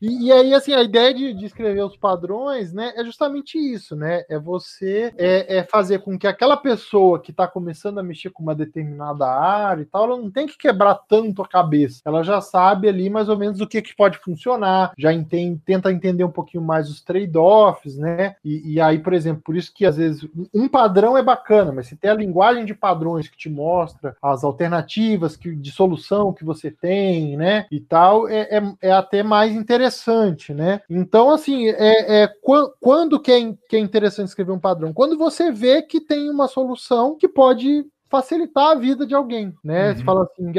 [0.02, 3.94] e, e, aí, assim, a ideia de, de, escrever os padrões, né, é justamente isso,
[3.94, 4.22] né?
[4.28, 8.42] É você é, é fazer com que aquela pessoa que está começando a mexer com
[8.42, 12.02] uma determinada área e tal, ela não tem que quebrar tanto a cabeça.
[12.04, 15.92] Ela já sabe ali mais ou menos o que, que pode funcionar, já entende, tenta
[15.92, 18.36] entender um pouquinho mais os trade-offs, né?
[18.44, 21.86] E, e aí, por exemplo, por isso que às vezes um padrão é bacana, mas
[21.86, 26.44] se tem a linguagem de padrões que te mostra as alternativas que, de solução que
[26.44, 27.66] você tem, né?
[27.70, 30.80] E tal, é, é, é até mais interessante, né?
[30.88, 32.30] Então, assim, é, é
[32.80, 34.92] quando que é, que é interessante escrever um padrão?
[34.92, 37.75] Quando você vê que tem uma solução que pode
[38.08, 39.90] facilitar a vida de alguém, né?
[39.90, 39.96] Uhum.
[39.96, 40.52] Você fala assim,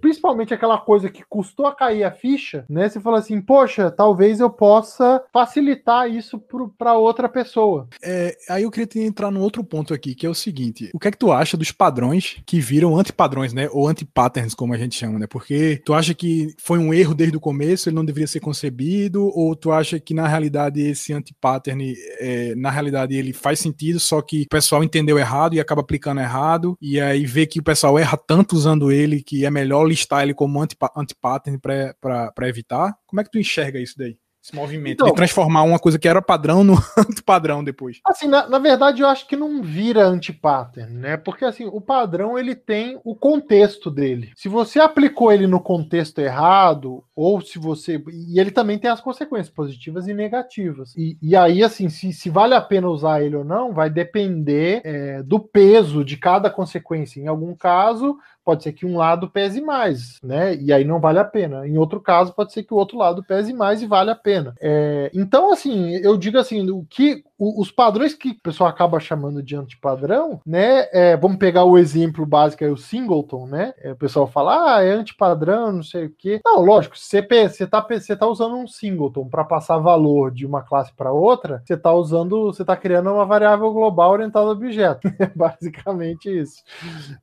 [0.00, 2.88] principalmente aquela coisa que custou a cair a ficha, né?
[2.88, 6.42] Você fala assim, poxa, talvez eu possa facilitar isso
[6.76, 7.88] para outra pessoa.
[8.02, 11.08] É, aí eu queria entrar num outro ponto aqui, que é o seguinte: o que
[11.08, 13.68] é que tu acha dos padrões que viram antipadrões, né?
[13.72, 15.26] Ou anti-patterns, como a gente chama, né?
[15.26, 19.30] Porque tu acha que foi um erro desde o começo, ele não deveria ser concebido,
[19.34, 24.20] ou tu acha que na realidade esse anti-pattern, é, na realidade ele faz sentido, só
[24.20, 26.76] que o pessoal entendeu errado e acaba aplicando errado?
[26.80, 30.32] E aí vê que o pessoal erra tanto usando ele que é melhor listar ele
[30.34, 32.94] como anti-pattern para evitar?
[33.06, 34.16] Como é que tu enxerga isso daí?
[34.42, 38.00] Esse movimento então, de transformar uma coisa que era padrão no anti-padrão depois.
[38.06, 41.16] Assim, na, na, verdade, eu acho que não vira anti-pattern, né?
[41.18, 44.32] Porque assim, o padrão ele tem o contexto dele.
[44.34, 48.02] Se você aplicou ele no contexto errado, ou se você.
[48.10, 50.96] E ele também tem as consequências positivas e negativas.
[50.96, 54.80] E, e aí, assim, se, se vale a pena usar ele ou não, vai depender
[54.84, 57.20] é, do peso de cada consequência.
[57.20, 60.54] Em algum caso, pode ser que um lado pese mais, né?
[60.56, 61.66] E aí não vale a pena.
[61.66, 64.54] Em outro caso, pode ser que o outro lado pese mais e vale a pena.
[64.60, 69.42] É, então, assim, eu digo assim, o que os padrões que o pessoal acaba chamando
[69.42, 70.86] de antipadrão, né?
[70.92, 73.72] É, vamos pegar o exemplo básico aí, o singleton, né?
[73.78, 76.40] É, o pessoal fala, ah, é antipadrão, não sei o quê.
[76.44, 77.22] Não, lógico, você,
[77.66, 77.80] tá,
[78.18, 82.46] tá usando um singleton para passar valor de uma classe para outra, você tá usando,
[82.46, 85.08] você tá criando uma variável global orientada a objeto.
[85.34, 86.62] Basicamente isso,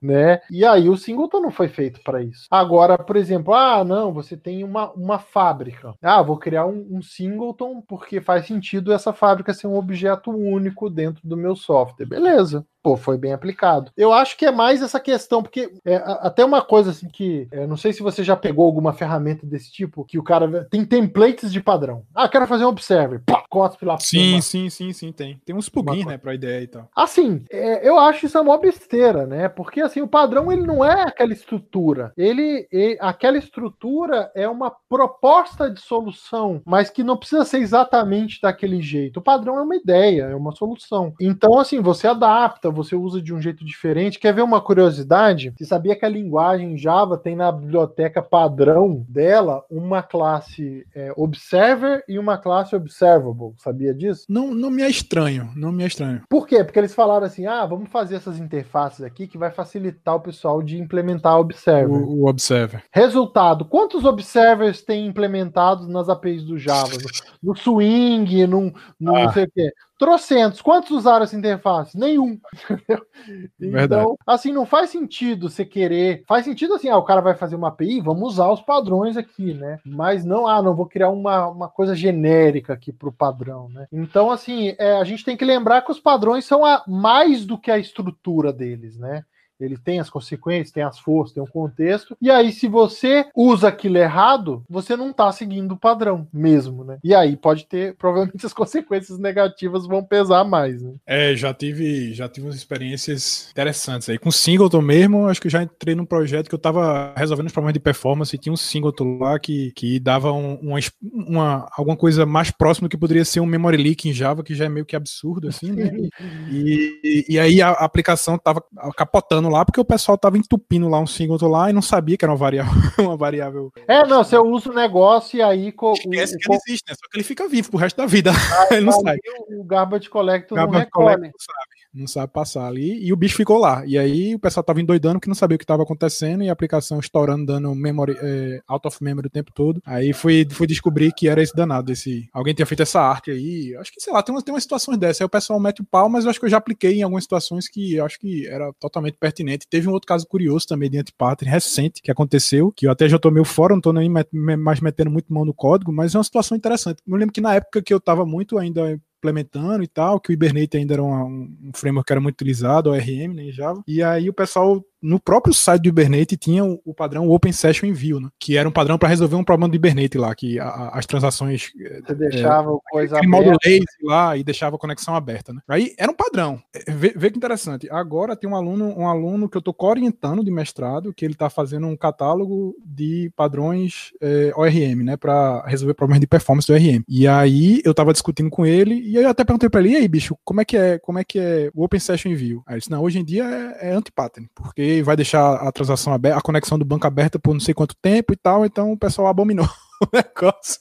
[0.02, 0.42] né?
[0.50, 2.48] E aí o singleton não foi feito para isso.
[2.50, 5.94] Agora, por exemplo, ah, não, você tem uma, uma fábrica.
[6.02, 10.32] Ah, vou criar um, um singleton porque faz sentido essa fábrica ser um objeto projeto
[10.32, 12.06] único dentro do meu software.
[12.06, 13.92] Beleza pô, foi bem aplicado.
[13.98, 17.68] Eu acho que é mais essa questão, porque é, até uma coisa assim que, é,
[17.68, 21.52] não sei se você já pegou alguma ferramenta desse tipo, que o cara tem templates
[21.52, 22.04] de padrão.
[22.16, 24.00] Ah, quero fazer um observer, pá, cospe lá.
[24.00, 25.38] Sim, sim, sim, sim, tem.
[25.46, 26.88] Tem uns plugins, né, pra ideia e tal.
[26.96, 31.02] Assim, é, eu acho isso uma besteira, né, porque assim, o padrão ele não é
[31.02, 37.44] aquela estrutura, ele, ele, aquela estrutura é uma proposta de solução, mas que não precisa
[37.44, 39.18] ser exatamente daquele jeito.
[39.18, 41.14] O padrão é uma ideia, é uma solução.
[41.20, 44.20] Então, assim, você adapta, você usa de um jeito diferente.
[44.20, 45.54] Quer ver uma curiosidade?
[45.58, 52.04] Você sabia que a linguagem Java tem na biblioteca padrão dela uma classe é, observer
[52.08, 53.54] e uma classe observable?
[53.58, 54.26] Sabia disso?
[54.30, 56.22] Não, não me é estranho, não me é estranho.
[56.30, 56.64] Por quê?
[56.64, 60.62] Porque eles falaram assim: ah, vamos fazer essas interfaces aqui que vai facilitar o pessoal
[60.62, 61.92] de implementar observer.
[61.92, 62.84] O, o observer.
[62.92, 66.94] Resultado: quantos observers tem implementados nas APIs do Java?
[67.42, 69.24] No, no Swing, no, no ah.
[69.26, 69.72] não sei o quê.
[69.98, 70.62] Trocentos.
[70.62, 71.98] Quantos usaram essa interface?
[71.98, 72.40] Nenhum.
[73.60, 74.04] Verdade.
[74.04, 76.24] Então, assim, não faz sentido você querer.
[76.28, 79.54] Faz sentido assim, ah, o cara vai fazer uma API, vamos usar os padrões aqui,
[79.56, 79.80] né?
[79.84, 83.88] Mas não, ah, não vou criar uma, uma coisa genérica aqui para o padrão, né?
[83.92, 87.58] Então, assim, é, a gente tem que lembrar que os padrões são a, mais do
[87.58, 89.24] que a estrutura deles, né?
[89.60, 92.16] Ele tem as consequências, tem as forças, tem o um contexto.
[92.22, 96.98] E aí, se você usa aquilo errado, você não está seguindo o padrão mesmo, né?
[97.04, 100.94] E aí pode ter, provavelmente as consequências negativas vão pesar mais, né?
[101.06, 104.18] É, já tive, já tive umas experiências interessantes aí.
[104.18, 107.74] Com Singleton mesmo, acho que já entrei num projeto que eu estava resolvendo os problemas
[107.74, 112.26] de performance e tinha um Singleton lá que, que dava um, uma, uma, alguma coisa
[112.26, 114.86] mais próxima do que poderia ser um memory leak em Java, que já é meio
[114.86, 115.92] que absurdo, assim, né?
[116.52, 118.64] e, e, e aí a aplicação estava
[118.96, 122.26] capotando lá porque o pessoal tava entupindo lá um singleton lá e não sabia que
[122.26, 122.74] era uma variável.
[123.00, 123.72] uma variável.
[123.88, 125.68] É, não, você usa o negócio e aí.
[125.68, 126.96] Esquece o, que ele existe, né?
[126.96, 128.32] Só que ele fica vivo pro resto da vida.
[128.32, 129.18] Ah, ele não sai.
[129.50, 131.22] O Garbage Collector não recolhe.
[131.22, 133.86] Não sabe não sabe passar ali, e o bicho ficou lá.
[133.86, 136.54] E aí o pessoal tava endoidando que não sabia o que estava acontecendo, e a
[136.54, 139.82] aplicação estourando, dando memory, é, out of memory o tempo todo.
[139.86, 142.30] Aí fui, fui descobrir que era esse danado, esse.
[142.34, 143.76] Alguém tinha feito essa arte aí.
[143.78, 145.22] Acho que, sei lá, tem umas, tem umas situações dessas.
[145.22, 147.24] Aí o pessoal mete o pau, mas eu acho que eu já apliquei em algumas
[147.24, 149.68] situações que eu acho que era totalmente pertinente.
[149.70, 153.18] Teve um outro caso curioso também de antipattern recente que aconteceu, que eu até já
[153.18, 156.24] tô meio fora, não tô nem mais metendo muito mão no código, mas é uma
[156.24, 157.02] situação interessante.
[157.08, 160.34] Eu lembro que na época que eu tava muito ainda implementando e tal, que o
[160.34, 163.84] Hibernate ainda era um, framework que era muito utilizado, ORM, né, Java.
[163.88, 167.88] E aí o pessoal no próprio site do Hibernate tinha o, o padrão Open Session
[167.88, 168.30] Envio, né?
[168.40, 171.72] Que era um padrão para resolver um problema do Hibernate lá, que a, as transações.
[172.06, 173.30] Você deixava é, coisa aberta.
[173.30, 175.62] modo lazy lá e deixava a conexão aberta, né?
[175.68, 176.62] Aí era um padrão.
[176.74, 177.88] É, vê, vê, que interessante.
[177.92, 181.50] Agora tem um aluno, um aluno que eu tô orientando de mestrado, que ele tá
[181.50, 185.18] fazendo um catálogo de padrões é, ORM, né?
[185.18, 187.04] Para resolver problemas de performance do ORM.
[187.08, 189.96] E aí eu tava discutindo com ele, e aí eu até perguntei para ele, e
[189.96, 192.64] aí, bicho, como é que é, como é que é o Open Session Envio?
[192.66, 196.14] Aí ele disse, não, hoje em dia é, é anti-pattern, porque vai deixar a transação
[196.14, 198.98] aberta, a conexão do banco aberta por não sei quanto tempo e tal, então o
[198.98, 199.68] pessoal abominou
[200.02, 200.80] o negócio.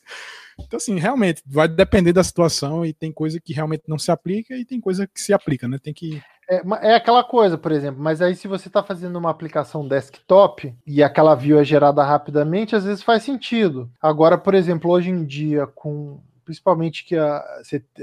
[0.58, 4.56] Então, assim, realmente, vai depender da situação e tem coisa que realmente não se aplica
[4.56, 5.78] e tem coisa que se aplica, né?
[5.78, 6.22] Tem que.
[6.48, 10.74] É, é aquela coisa, por exemplo, mas aí se você está fazendo uma aplicação desktop
[10.86, 13.90] e aquela view é gerada rapidamente, às vezes faz sentido.
[14.00, 17.44] Agora, por exemplo, hoje em dia, com principalmente que a,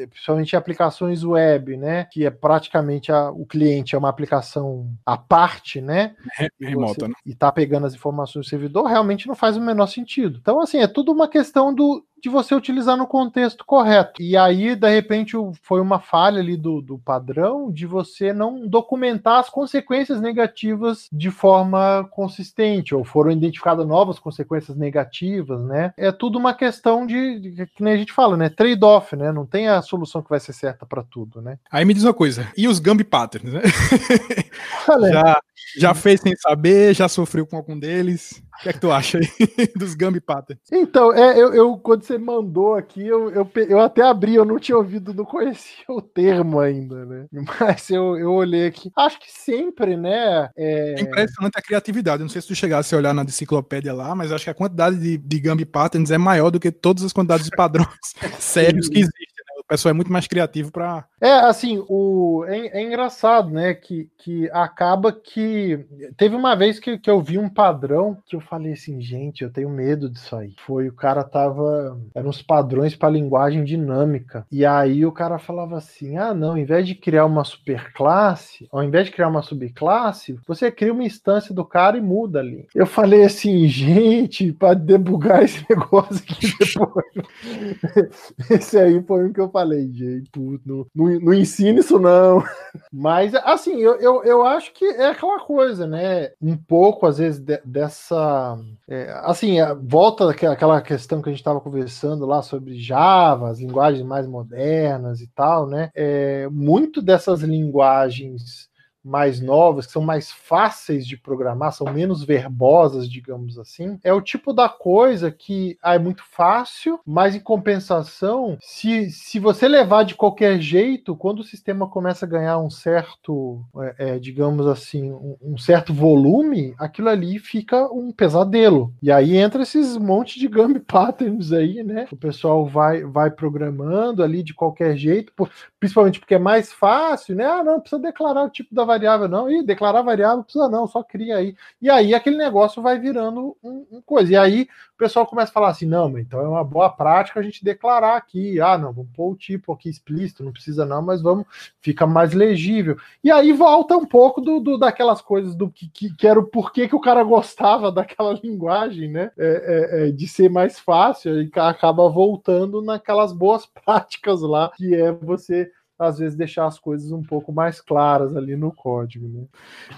[0.10, 2.03] principalmente aplicações web, né?
[2.12, 6.13] Que é praticamente a, o cliente é uma aplicação à parte, né?
[6.60, 7.13] Remota, né?
[7.25, 10.38] E está pegando as informações do servidor, realmente não faz o menor sentido.
[10.41, 14.21] Então, assim, é tudo uma questão do, de você utilizar no contexto correto.
[14.21, 19.39] E aí, de repente, foi uma falha ali do, do padrão de você não documentar
[19.39, 25.93] as consequências negativas de forma consistente, ou foram identificadas novas consequências negativas, né?
[25.97, 28.47] É tudo uma questão de, de que nem a gente fala, né?
[28.47, 29.33] Trade-off, né?
[29.33, 31.59] Não tem a solução que vai ser certa para tudo, né?
[31.69, 33.62] Aí me diz uma coisa, e os Gambi Patterns, né?
[35.12, 35.41] já,
[35.77, 38.41] já fez sem saber, já sofreu com algum deles?
[38.59, 39.27] O que é que tu acha aí
[39.75, 40.62] dos Gambi Patterns?
[40.71, 44.59] Então, é, eu, eu, quando você mandou aqui, eu, eu, eu até abri, eu não
[44.59, 47.25] tinha ouvido, não conhecia o termo ainda, né?
[47.59, 48.91] Mas eu, eu olhei aqui.
[48.95, 50.49] Acho que sempre, né?
[50.55, 50.99] É...
[50.99, 52.21] é impressionante a criatividade.
[52.21, 54.97] Não sei se tu chegasse a olhar na enciclopédia lá, mas acho que a quantidade
[54.97, 57.88] de, de Gambi Patterns é maior do que todas as quantidades de padrões
[58.39, 59.33] sérios que existem
[59.73, 61.05] pessoal é muito mais criativo para.
[61.19, 63.73] É, assim, o, é, é, engraçado, né?
[63.73, 65.86] Que, que acaba que.
[66.15, 69.51] Teve uma vez que, que eu vi um padrão que eu falei assim, gente, eu
[69.51, 70.53] tenho medo disso aí.
[70.65, 71.99] Foi o cara tava.
[72.13, 74.45] Eram uns padrões para linguagem dinâmica.
[74.51, 78.83] E aí o cara falava assim: ah, não, ao invés de criar uma superclasse, ao
[78.83, 82.67] invés de criar uma subclasse, você cria uma instância do cara e muda ali.
[82.75, 88.12] Eu falei assim, gente, para debugar esse negócio aqui depois.
[88.51, 90.30] esse aí foi o que eu falei, gente,
[90.65, 92.43] não, não, não ensina isso não.
[92.91, 96.32] Mas, assim, eu, eu, eu acho que é aquela coisa, né?
[96.41, 98.58] Um pouco, às vezes, de, dessa.
[98.88, 103.60] É, assim, é, volta aquela questão que a gente estava conversando lá sobre Java, as
[103.60, 105.89] linguagens mais modernas e tal, né?
[105.95, 108.71] É, muito dessas linguagens
[109.04, 114.22] mais novas, que são mais fáceis de programar, são menos verbosas, digamos assim, é o
[114.22, 120.04] tipo da coisa que ah, é muito fácil, mas em compensação, se, se você levar
[120.04, 123.63] de qualquer jeito, quando o sistema começa a ganhar um certo,
[123.98, 128.94] é, é, digamos assim, um, um, certo volume, aquilo ali fica um pesadelo.
[129.02, 132.08] E aí entra esses monte de Gumby patterns aí, né?
[132.12, 137.36] O pessoal vai, vai programando ali de qualquer jeito, por, principalmente porque é mais fácil,
[137.36, 137.46] né?
[137.46, 139.49] Ah, não, precisa declarar o tipo da variável, não.
[139.49, 141.56] E declarar variável precisa não, só cria aí.
[141.82, 144.32] E aí aquele negócio vai virando um, um coisa.
[144.32, 147.43] E aí o pessoal começa a falar assim: não, então é uma boa prática a
[147.43, 148.62] gente declarar aqui.
[148.62, 151.45] Ah, não, vamos pôr o tipo aqui explícito, não precisa não, mas vamos,
[151.82, 152.97] fica mais legível.
[153.23, 156.47] E aí volta um pouco do, do daquelas coisas do que, que, que, era o
[156.47, 159.32] porquê que o cara gostava daquela linguagem, né?
[159.38, 164.93] É, é, é, de ser mais fácil e acaba voltando naquelas boas práticas lá, que
[164.95, 169.28] é você às vezes deixar as coisas um pouco mais claras ali no código.
[169.28, 169.45] Né?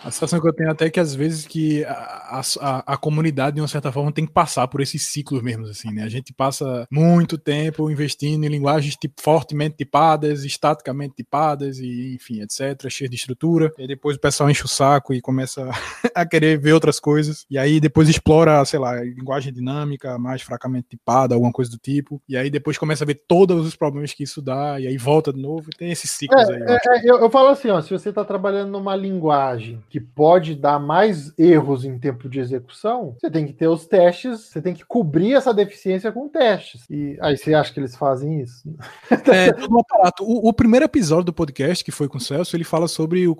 [0.03, 3.55] A sensação que eu tenho até é que às vezes que a, a, a, comunidade,
[3.55, 6.03] de uma certa forma, tem que passar por esses ciclos mesmo, assim, né?
[6.03, 12.41] A gente passa muito tempo investindo em linguagens tipo, fortemente tipadas, estaticamente tipadas, e enfim,
[12.41, 13.71] etc., cheio de estrutura.
[13.77, 15.69] E depois o pessoal enche o saco e começa
[16.13, 17.45] a querer ver outras coisas.
[17.49, 22.21] E aí depois explora, sei lá, linguagem dinâmica, mais fracamente tipada, alguma coisa do tipo.
[22.27, 25.31] E aí depois começa a ver todos os problemas que isso dá, e aí volta
[25.31, 25.69] de novo.
[25.77, 26.59] Tem esses ciclos é, aí.
[26.61, 29.99] Eu, é, é, eu, eu, falo assim, ó, se você está trabalhando numa linguagem que
[29.99, 34.61] pode dar mais erros em tempo de execução, você tem que ter os testes, você
[34.61, 36.85] tem que cobrir essa deficiência com testes.
[36.89, 38.63] E aí você acha que eles fazem isso?
[39.35, 40.23] É, todo um aparato.
[40.23, 43.35] O, o, primeiro episódio do podcast, que foi com o Celso, ele fala sobre o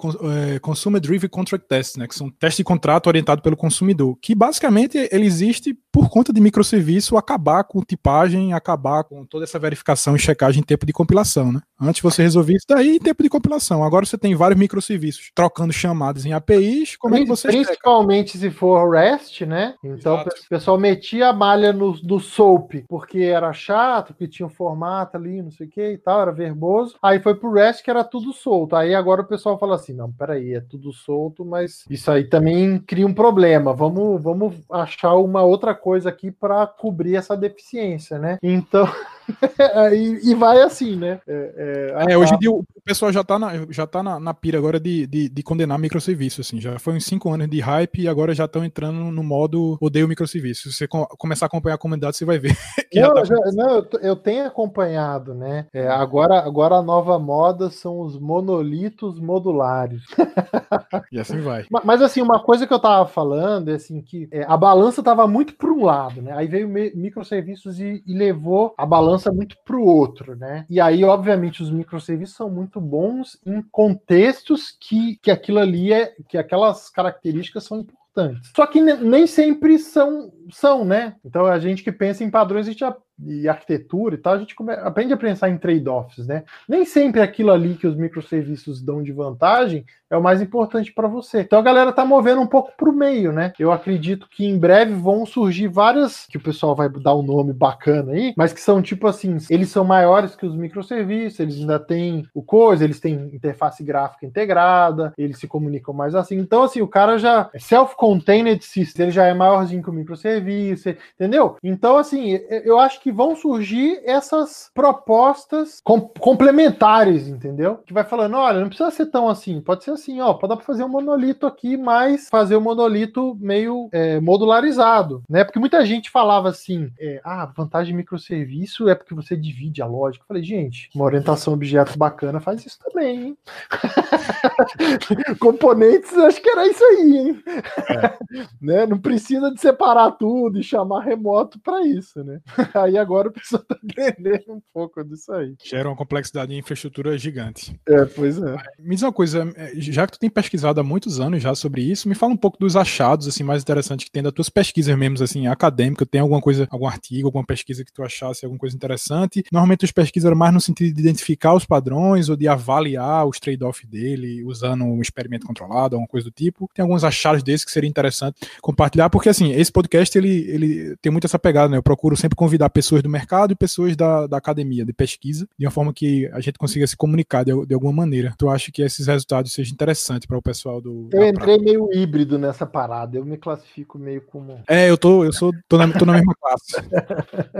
[0.53, 4.33] é, Consumer Driven Contract Test, né, que são testes de contrato orientado pelo consumidor, que
[4.33, 10.15] basicamente ele existe por conta de microserviço acabar com tipagem, acabar com toda essa verificação
[10.15, 11.61] e checagem em tempo de compilação, né?
[11.79, 13.83] Antes você resolvia isso daí em tempo de compilação.
[13.83, 16.97] Agora você tem vários microserviços trocando chamadas em APIs.
[16.97, 18.45] Como é que você Principalmente checa?
[18.45, 19.75] se for REST, né?
[19.83, 20.29] Então Exato.
[20.29, 25.17] o pessoal metia a malha no, do SOAP, porque era chato, porque tinha um formato
[25.17, 26.95] ali, não sei o que e tal, era verboso.
[27.01, 28.75] Aí foi pro REST que era tudo solto.
[28.75, 32.79] Aí agora o pessoal fala assim: não, peraí, é tudo solto, mas isso aí também
[32.79, 33.73] cria um problema.
[33.73, 38.38] Vamos, vamos achar uma outra coisa aqui para cobrir essa deficiência, né?
[38.41, 38.86] Então.
[39.93, 41.19] e, e, vai assim, né?
[41.28, 44.34] É, é, é, hoje em dia o pessoal já tá na, já tá na, na
[44.34, 46.61] pira agora de, de, de, condenar microserviço, assim.
[46.61, 50.07] Já foi uns cinco anos de hype e agora já estão entrando no modo odeio
[50.07, 50.71] microserviço.
[50.71, 52.55] Se você com, começar a acompanhar a comunidade, você vai ver.
[52.93, 53.23] não, tá...
[53.23, 55.65] já, não eu, eu, tenho acompanhado, né?
[55.73, 60.03] É, agora, agora a nova moda são os monolitos modulares.
[61.11, 61.65] e assim vai.
[61.71, 65.01] Mas, mas, assim, uma coisa que eu tava falando é assim que é, a balança
[65.01, 66.34] tava muito para um lado, né?
[66.34, 70.66] Aí veio microserviços e, e levou a balança balança muito para o outro, né?
[70.70, 76.13] E aí, obviamente, os microserviços são muito bons em contextos que, que aquilo ali é,
[76.28, 78.51] que aquelas características são importantes.
[78.55, 81.16] Só que nem sempre são, são, né?
[81.24, 84.39] Então a gente que pensa em padrões, a gente já e arquitetura e tal, a
[84.39, 86.43] gente come, aprende a pensar em trade-offs, né?
[86.68, 91.07] Nem sempre aquilo ali que os microserviços dão de vantagem é o mais importante para
[91.07, 91.41] você.
[91.41, 93.53] Então a galera tá movendo um pouco para o meio, né?
[93.57, 97.53] Eu acredito que em breve vão surgir várias que o pessoal vai dar um nome
[97.53, 101.80] bacana aí, mas que são tipo assim, eles são maiores que os microserviços, eles ainda
[101.80, 106.38] têm o coisa, eles têm interface gráfica integrada, eles se comunicam mais assim.
[106.38, 110.89] Então assim, o cara já é self-contained system, ele já é maiorzinho que o microserviço,
[111.16, 111.57] entendeu?
[111.63, 117.78] Então assim, eu acho que que vão surgir essas propostas com, complementares, entendeu?
[117.86, 120.56] Que vai falando, olha, não precisa ser tão assim, pode ser assim, ó, pode dar
[120.56, 125.43] para fazer um monolito aqui, mas fazer um monolito meio é, modularizado, né?
[125.43, 129.86] Porque muita gente falava assim, é, ah, vantagem de microserviço é porque você divide a
[129.86, 130.24] lógica.
[130.24, 133.38] Eu falei, gente, uma orientação a objetos bacana faz isso também, hein?
[135.39, 137.43] Componentes, acho que era isso aí, hein?
[137.88, 138.18] É.
[138.60, 138.88] né?
[138.88, 142.41] Não precisa de separar tudo e chamar remoto para isso, né?
[142.74, 145.55] Aí aí agora o pessoal tá aprendendo um pouco disso aí.
[145.63, 147.79] Gera uma complexidade em infraestrutura gigante.
[147.87, 148.57] É, pois é.
[148.79, 151.81] Me diz uma coisa, é, já que tu tem pesquisado há muitos anos já sobre
[151.81, 154.97] isso, me fala um pouco dos achados assim mais interessantes que tem das tuas pesquisas
[154.97, 158.75] mesmo, assim, acadêmica, tem alguma coisa, algum artigo, alguma pesquisa que tu achasse alguma coisa
[158.75, 159.43] interessante?
[159.51, 163.39] Normalmente as pesquisas eram mais no sentido de identificar os padrões ou de avaliar os
[163.39, 166.69] trade-off dele usando um experimento controlado, alguma coisa do tipo.
[166.73, 171.11] Tem alguns achados desses que seria interessante compartilhar, porque assim, esse podcast ele, ele tem
[171.11, 171.77] muito essa pegada, né?
[171.77, 175.47] Eu procuro sempre convidar pessoas pessoas do mercado e pessoas da, da academia, de pesquisa,
[175.57, 178.33] de uma forma que a gente consiga se comunicar de, de alguma maneira.
[178.38, 181.09] Tu acha que esses resultados sejam interessantes para o pessoal do.
[181.11, 184.61] Eu entrei meio híbrido nessa parada, eu me classifico meio como.
[184.67, 186.75] É, eu tô, eu sou, tô na, tô na mesma classe.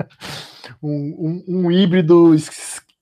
[0.82, 2.34] um, um, um híbrido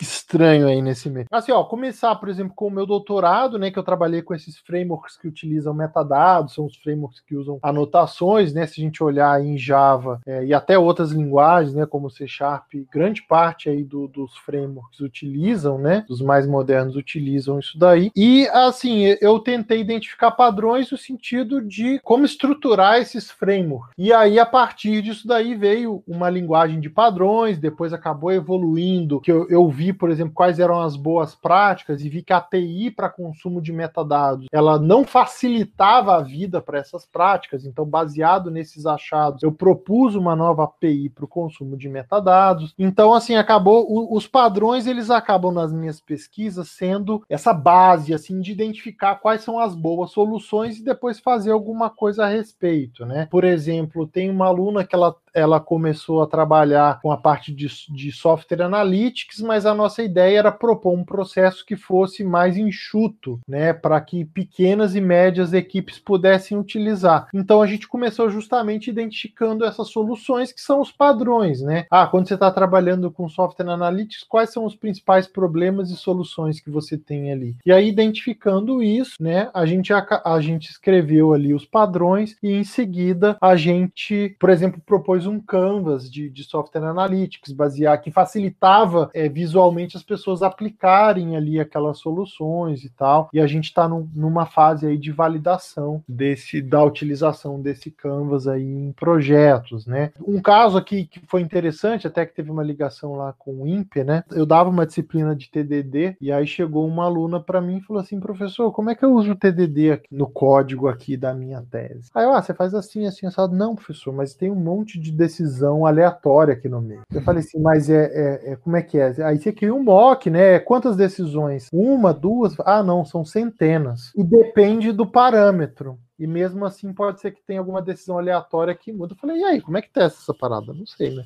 [0.01, 1.27] estranho aí nesse meio.
[1.31, 4.57] Assim, ó, começar, por exemplo, com o meu doutorado, né, que eu trabalhei com esses
[4.59, 9.43] frameworks que utilizam metadados, são os frameworks que usam anotações, né, se a gente olhar
[9.43, 14.07] em Java é, e até outras linguagens, né, como C Sharp, grande parte aí do,
[14.07, 18.11] dos frameworks utilizam, né, dos mais modernos utilizam isso daí.
[18.15, 23.93] E, assim, eu tentei identificar padrões no sentido de como estruturar esses frameworks.
[23.97, 29.31] E aí, a partir disso daí, veio uma linguagem de padrões, depois acabou evoluindo, que
[29.31, 32.91] eu, eu vi, por exemplo, quais eram as boas práticas e vi que a API
[32.91, 38.85] para consumo de metadados, ela não facilitava a vida para essas práticas, então baseado nesses
[38.85, 42.73] achados, eu propus uma nova API para o consumo de metadados.
[42.77, 48.51] Então, assim, acabou os padrões, eles acabam nas minhas pesquisas sendo essa base assim de
[48.51, 53.27] identificar quais são as boas soluções e depois fazer alguma coisa a respeito, né?
[53.29, 57.67] Por exemplo, tem uma aluna que ela ela começou a trabalhar com a parte de,
[57.89, 63.39] de software analytics, mas a nossa ideia era propor um processo que fosse mais enxuto,
[63.47, 67.27] né, para que pequenas e médias equipes pudessem utilizar.
[67.33, 71.85] Então a gente começou justamente identificando essas soluções que são os padrões, né?
[71.89, 76.59] Ah, quando você está trabalhando com software analytics, quais são os principais problemas e soluções
[76.59, 77.55] que você tem ali?
[77.65, 82.51] E aí identificando isso, né, a gente a, a gente escreveu ali os padrões e
[82.51, 88.11] em seguida a gente, por exemplo, propôs um canvas de, de software analytics, basear que
[88.11, 93.29] facilitava é, visualmente as pessoas aplicarem ali aquelas soluções e tal.
[93.33, 98.47] E a gente está num, numa fase aí de validação desse da utilização desse canvas
[98.47, 100.11] aí em projetos, né?
[100.25, 104.03] Um caso aqui que foi interessante, até que teve uma ligação lá com o INPE,
[104.03, 104.23] né?
[104.31, 108.01] Eu dava uma disciplina de TDD e aí chegou uma aluna para mim e falou
[108.01, 112.09] assim, professor, como é que eu uso o TDD no código aqui da minha tese?
[112.13, 113.55] Aí eu, ah, você faz assim, assim, assado.
[113.55, 117.01] Não, professor, mas tem um monte de decisão aleatória aqui no meio.
[117.13, 119.13] Eu falei assim, mas é, é, é, como é que é?
[119.23, 120.59] Aí você cria um mock, né?
[120.59, 121.67] Quantas decisões?
[121.71, 122.55] Uma, duas?
[122.59, 124.11] Ah, não, são centenas.
[124.15, 128.93] E depende do parâmetro e mesmo assim pode ser que tenha alguma decisão aleatória que
[128.93, 129.13] muda.
[129.13, 130.73] Eu falei, e aí, como é que testa essa parada?
[130.73, 131.25] Não sei, né?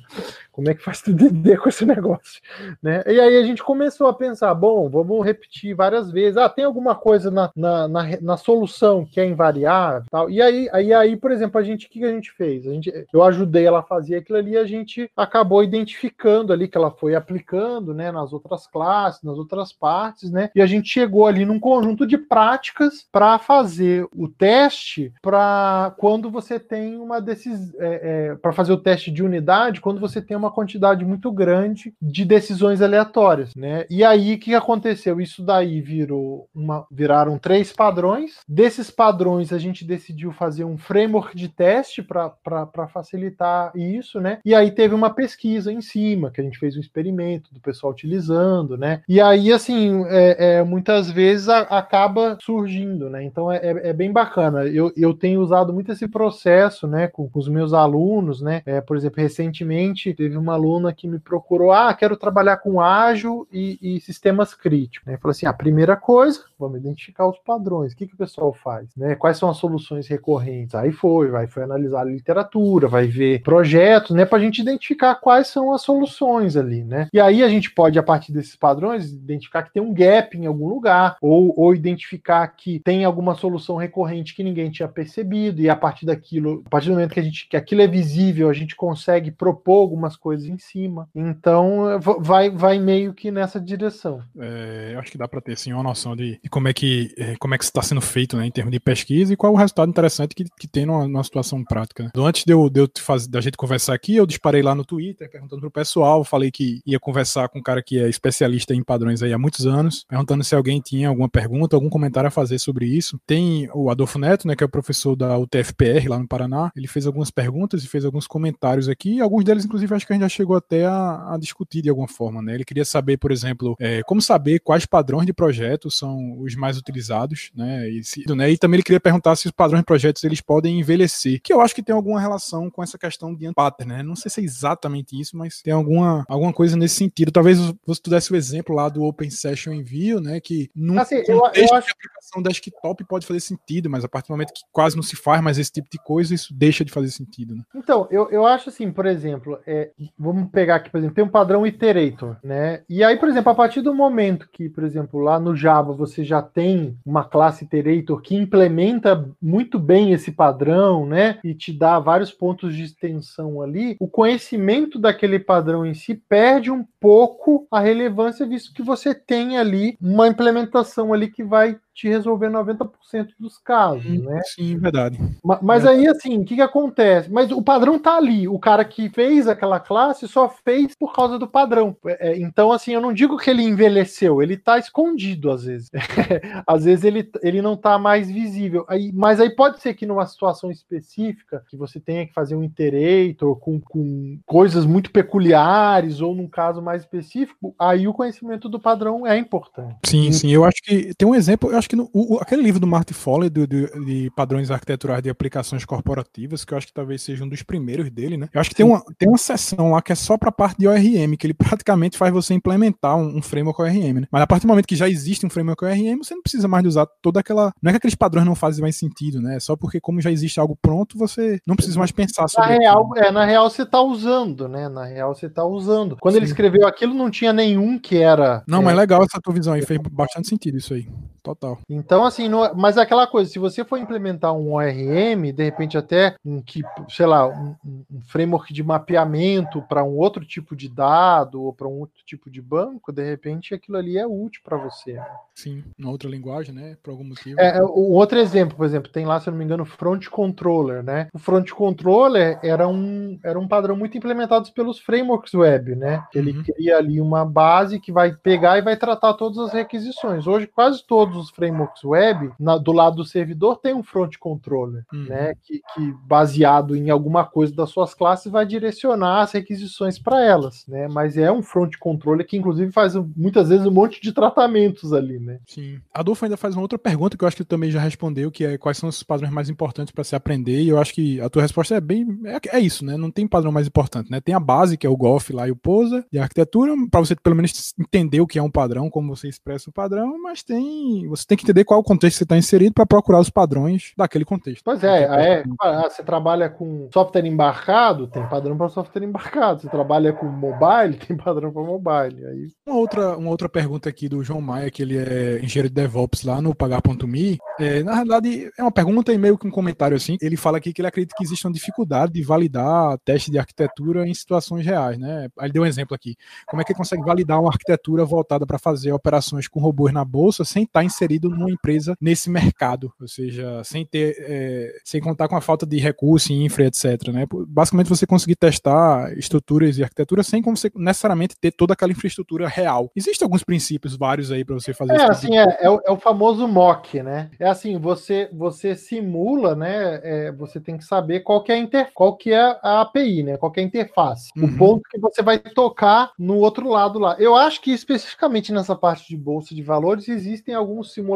[0.50, 2.42] Como é que faz TDD com esse negócio?
[2.82, 3.04] Né?
[3.06, 6.36] E aí a gente começou a pensar, bom, vamos repetir várias vezes.
[6.36, 10.28] Ah, tem alguma coisa na, na, na, na solução que é invariável tal.
[10.28, 12.66] E aí, aí, aí, por exemplo, a gente, o que a gente fez?
[12.66, 16.76] A gente, eu ajudei ela a fazer aquilo ali, a gente acabou identificando ali que
[16.76, 20.50] ela foi aplicando, né, nas outras classes, nas outras partes, né?
[20.54, 25.94] E a gente chegou ali num conjunto de práticas para fazer o teste teste para
[25.98, 27.78] quando você tem uma decisão.
[27.78, 31.94] É, é, para fazer o teste de unidade, quando você tem uma quantidade muito grande
[32.00, 33.84] de decisões aleatórias, né?
[33.90, 35.20] E aí o que aconteceu?
[35.20, 38.38] Isso daí virou uma, viraram três padrões.
[38.48, 44.38] Desses padrões a gente decidiu fazer um framework de teste para facilitar isso, né?
[44.44, 47.92] E aí teve uma pesquisa em cima, que a gente fez um experimento do pessoal
[47.92, 49.02] utilizando, né?
[49.08, 53.22] E aí, assim, é, é muitas vezes a, acaba surgindo, né?
[53.24, 57.28] Então é, é, é bem bacana eu, eu tenho usado muito esse processo, né, com,
[57.28, 58.62] com os meus alunos, né?
[58.64, 63.46] É, por exemplo, recentemente teve uma aluna que me procurou, ah, quero trabalhar com ágil
[63.52, 65.06] e, e sistemas críticos.
[65.06, 65.16] Né?
[65.18, 67.92] Falou assim, a primeira coisa, vamos identificar os padrões.
[67.92, 68.88] O que, que o pessoal faz?
[68.96, 69.14] Né?
[69.14, 70.74] Quais são as soluções recorrentes?
[70.74, 75.14] Aí foi, vai foi analisar a literatura, vai ver projetos, né, para a gente identificar
[75.16, 77.08] quais são as soluções ali, né?
[77.12, 80.46] E aí a gente pode, a partir desses padrões, identificar que tem um gap em
[80.46, 85.60] algum lugar, ou, ou identificar que tem alguma solução recorrente que ninguém ninguém tinha percebido,
[85.60, 88.50] e a partir daquilo, a partir do momento que a gente que aquilo é visível,
[88.50, 91.08] a gente consegue propor algumas coisas em cima.
[91.14, 94.20] Então vai, vai meio que nessa direção.
[94.38, 97.14] É, eu acho que dá para ter sim uma noção de, de, como é que
[97.16, 99.56] é, como é que está sendo feito né, em termos de pesquisa e qual o
[99.56, 102.04] resultado interessante que, que tem numa, numa situação prática.
[102.04, 102.10] Né?
[102.16, 105.30] Antes de eu, de eu fazer, da gente conversar aqui, eu disparei lá no Twitter
[105.30, 109.22] perguntando pro pessoal, falei que ia conversar com um cara que é especialista em padrões
[109.22, 112.86] aí há muitos anos, perguntando se alguém tinha alguma pergunta, algum comentário a fazer sobre
[112.86, 113.20] isso.
[113.26, 116.88] Tem o Adolfo Neto, né, que é o professor da UTFPR lá no Paraná, ele
[116.88, 120.22] fez algumas perguntas e fez alguns comentários aqui, alguns deles, inclusive, acho que a gente
[120.22, 122.54] já chegou até a, a discutir de alguma forma, né?
[122.54, 126.78] Ele queria saber, por exemplo, é, como saber quais padrões de projetos são os mais
[126.78, 127.88] utilizados, né?
[127.88, 128.50] E, se, né?
[128.50, 131.60] e também ele queria perguntar se os padrões de projetos eles podem envelhecer, que eu
[131.60, 134.02] acho que tem alguma relação com essa questão de pattern, né?
[134.02, 137.30] Não sei se é exatamente isso, mas tem alguma, alguma coisa nesse sentido.
[137.30, 140.40] Talvez você pudesse o exemplo lá do Open Session Envio, né?
[140.40, 141.90] Que num assim, eu, eu acho...
[141.90, 145.42] aplicação desktop pode fazer sentido, mas a partir do momento que quase não se faz
[145.42, 147.54] mais esse tipo de coisa, isso deixa de fazer sentido.
[147.54, 147.62] Né?
[147.74, 151.28] Então, eu, eu acho assim, por exemplo, é, vamos pegar aqui, por exemplo, tem um
[151.28, 152.82] padrão iterator, né?
[152.88, 156.24] E aí, por exemplo, a partir do momento que, por exemplo, lá no Java você
[156.24, 161.38] já tem uma classe iterator que implementa muito bem esse padrão, né?
[161.42, 166.70] E te dá vários pontos de extensão ali, o conhecimento daquele padrão em si perde
[166.70, 172.08] um pouco a relevância, visto que você tem ali uma implementação ali que vai te
[172.08, 174.40] resolver 90% dos casos, sim, né?
[174.44, 175.18] Sim, verdade.
[175.42, 177.28] Mas, mas aí, assim, o que, que acontece?
[177.28, 178.46] Mas o padrão tá ali.
[178.46, 181.96] O cara que fez aquela classe só fez por causa do padrão.
[182.06, 185.90] É, é então, assim, eu não digo que ele envelheceu, ele tá escondido às vezes.
[186.64, 188.84] às vezes ele, ele não tá mais visível.
[188.88, 192.62] Aí, mas aí pode ser que numa situação específica, que você tenha que fazer um
[192.62, 198.78] iterator com, com coisas muito peculiares, ou num caso mais específico, aí o conhecimento do
[198.78, 199.96] padrão é importante.
[200.06, 200.52] Sim, sim.
[200.52, 202.86] Eu acho que tem um exemplo, eu acho acho que no, o, aquele livro do
[202.86, 207.22] Marty Foley do, do, de padrões arquiteturais de aplicações corporativas, que eu acho que talvez
[207.22, 208.48] seja um dos primeiros dele, né?
[208.52, 210.78] Eu acho que tem uma, tem uma seção lá que é só para a parte
[210.78, 214.28] de ORM, que ele praticamente faz você implementar um, um, framework ORM, né?
[214.30, 216.82] Mas a partir do momento que já existe um framework ORM, você não precisa mais
[216.82, 217.72] de usar toda aquela.
[217.82, 219.56] Não é que aqueles padrões não fazem mais sentido, né?
[219.56, 222.78] É só porque, como já existe algo pronto, você não precisa mais pensar sobre na
[222.78, 224.88] real, é, na real, você está usando, né?
[224.88, 226.16] Na real, você está usando.
[226.20, 226.40] Quando Sim.
[226.40, 228.62] ele escreveu aquilo, não tinha nenhum que era.
[228.66, 231.08] Não, é, mas legal essa tua visão aí, fez bastante sentido isso aí.
[231.42, 231.77] Total.
[231.88, 235.96] Então, assim, no, mas é aquela coisa, se você for implementar um ORM, de repente
[235.96, 240.88] até um que, sei lá, um, um framework de mapeamento para um outro tipo de
[240.88, 244.76] dado ou para um outro tipo de banco, de repente aquilo ali é útil para
[244.76, 245.14] você.
[245.14, 245.26] Né?
[245.54, 246.96] Sim, uma outra linguagem, né?
[247.02, 247.58] Por algum motivo.
[247.60, 251.02] É, um outro exemplo, por exemplo, tem lá, se eu não me engano, Front Controller,
[251.02, 251.28] né?
[251.32, 256.24] O Front Controller era um, era um padrão muito implementado pelos frameworks web, né?
[256.34, 256.62] Ele uhum.
[256.62, 260.46] cria ali uma base que vai pegar e vai tratar todas as requisições.
[260.46, 261.67] Hoje, quase todos os frameworks
[262.04, 265.24] web, na, do lado do servidor, tem um Front Controller, uhum.
[265.24, 265.54] né?
[265.62, 270.86] Que, que, baseado em alguma coisa das suas classes, vai direcionar as requisições para elas,
[270.86, 271.08] né?
[271.08, 275.38] Mas é um Front Controller que, inclusive, faz muitas vezes um monte de tratamentos ali,
[275.38, 275.48] né?
[275.48, 275.60] né?
[275.66, 276.00] Sim.
[276.12, 278.64] Adolfo ainda faz uma outra pergunta que eu acho que ele também já respondeu, que
[278.64, 281.48] é quais são os padrões mais importantes para se aprender, e eu acho que a
[281.48, 282.26] tua resposta é bem.
[282.44, 283.16] É, é, isso, né?
[283.16, 284.40] Não tem padrão mais importante, né?
[284.40, 287.34] Tem a base, que é o Golf lá e o Posa, de arquitetura, para você
[287.34, 291.26] pelo menos entender o que é um padrão, como você expressa o padrão, mas tem.
[291.28, 294.12] Você tem que entender qual o contexto que você está inserido para procurar os padrões
[294.16, 294.82] daquele contexto.
[294.84, 299.80] Pois é, é, ah, você trabalha com software embarcado, tem padrão para software embarcado.
[299.80, 302.46] Você trabalha com mobile, tem padrão para mobile.
[302.46, 302.68] Aí...
[302.86, 305.94] Uma outra, uma outra pergunta aqui do João Maia, que ele é é, engenheiro de
[305.94, 310.16] DevOps lá no pagar.me, é, na realidade é uma pergunta e meio que um comentário
[310.16, 310.36] assim.
[310.40, 314.26] Ele fala aqui que ele acredita que existe uma dificuldade de validar teste de arquitetura
[314.26, 315.48] em situações reais, né?
[315.60, 316.36] Ele deu um exemplo aqui.
[316.66, 320.24] Como é que ele consegue validar uma arquitetura voltada para fazer operações com robôs na
[320.24, 325.48] bolsa sem estar inserido numa empresa nesse mercado, ou seja, sem ter, é, sem contar
[325.48, 327.28] com a falta de recurso, infra, etc.
[327.28, 327.46] Né?
[327.66, 333.10] Basicamente você conseguir testar estruturas e arquitetura sem você necessariamente ter toda aquela infraestrutura real.
[333.14, 336.16] Existem alguns princípios vários aí para você fazer é, assim, é, é, o, é, o,
[336.16, 337.50] famoso mock, né?
[337.58, 340.20] É assim, você você simula, né?
[340.22, 343.42] É, você tem que saber qual que é a inter, qual que é a API,
[343.42, 343.56] né?
[343.56, 344.50] Qual que é a interface.
[344.56, 344.64] Uhum.
[344.64, 347.36] O ponto que você vai tocar no outro lado lá.
[347.38, 351.27] Eu acho que especificamente nessa parte de bolsa de valores existem alguns simuladores,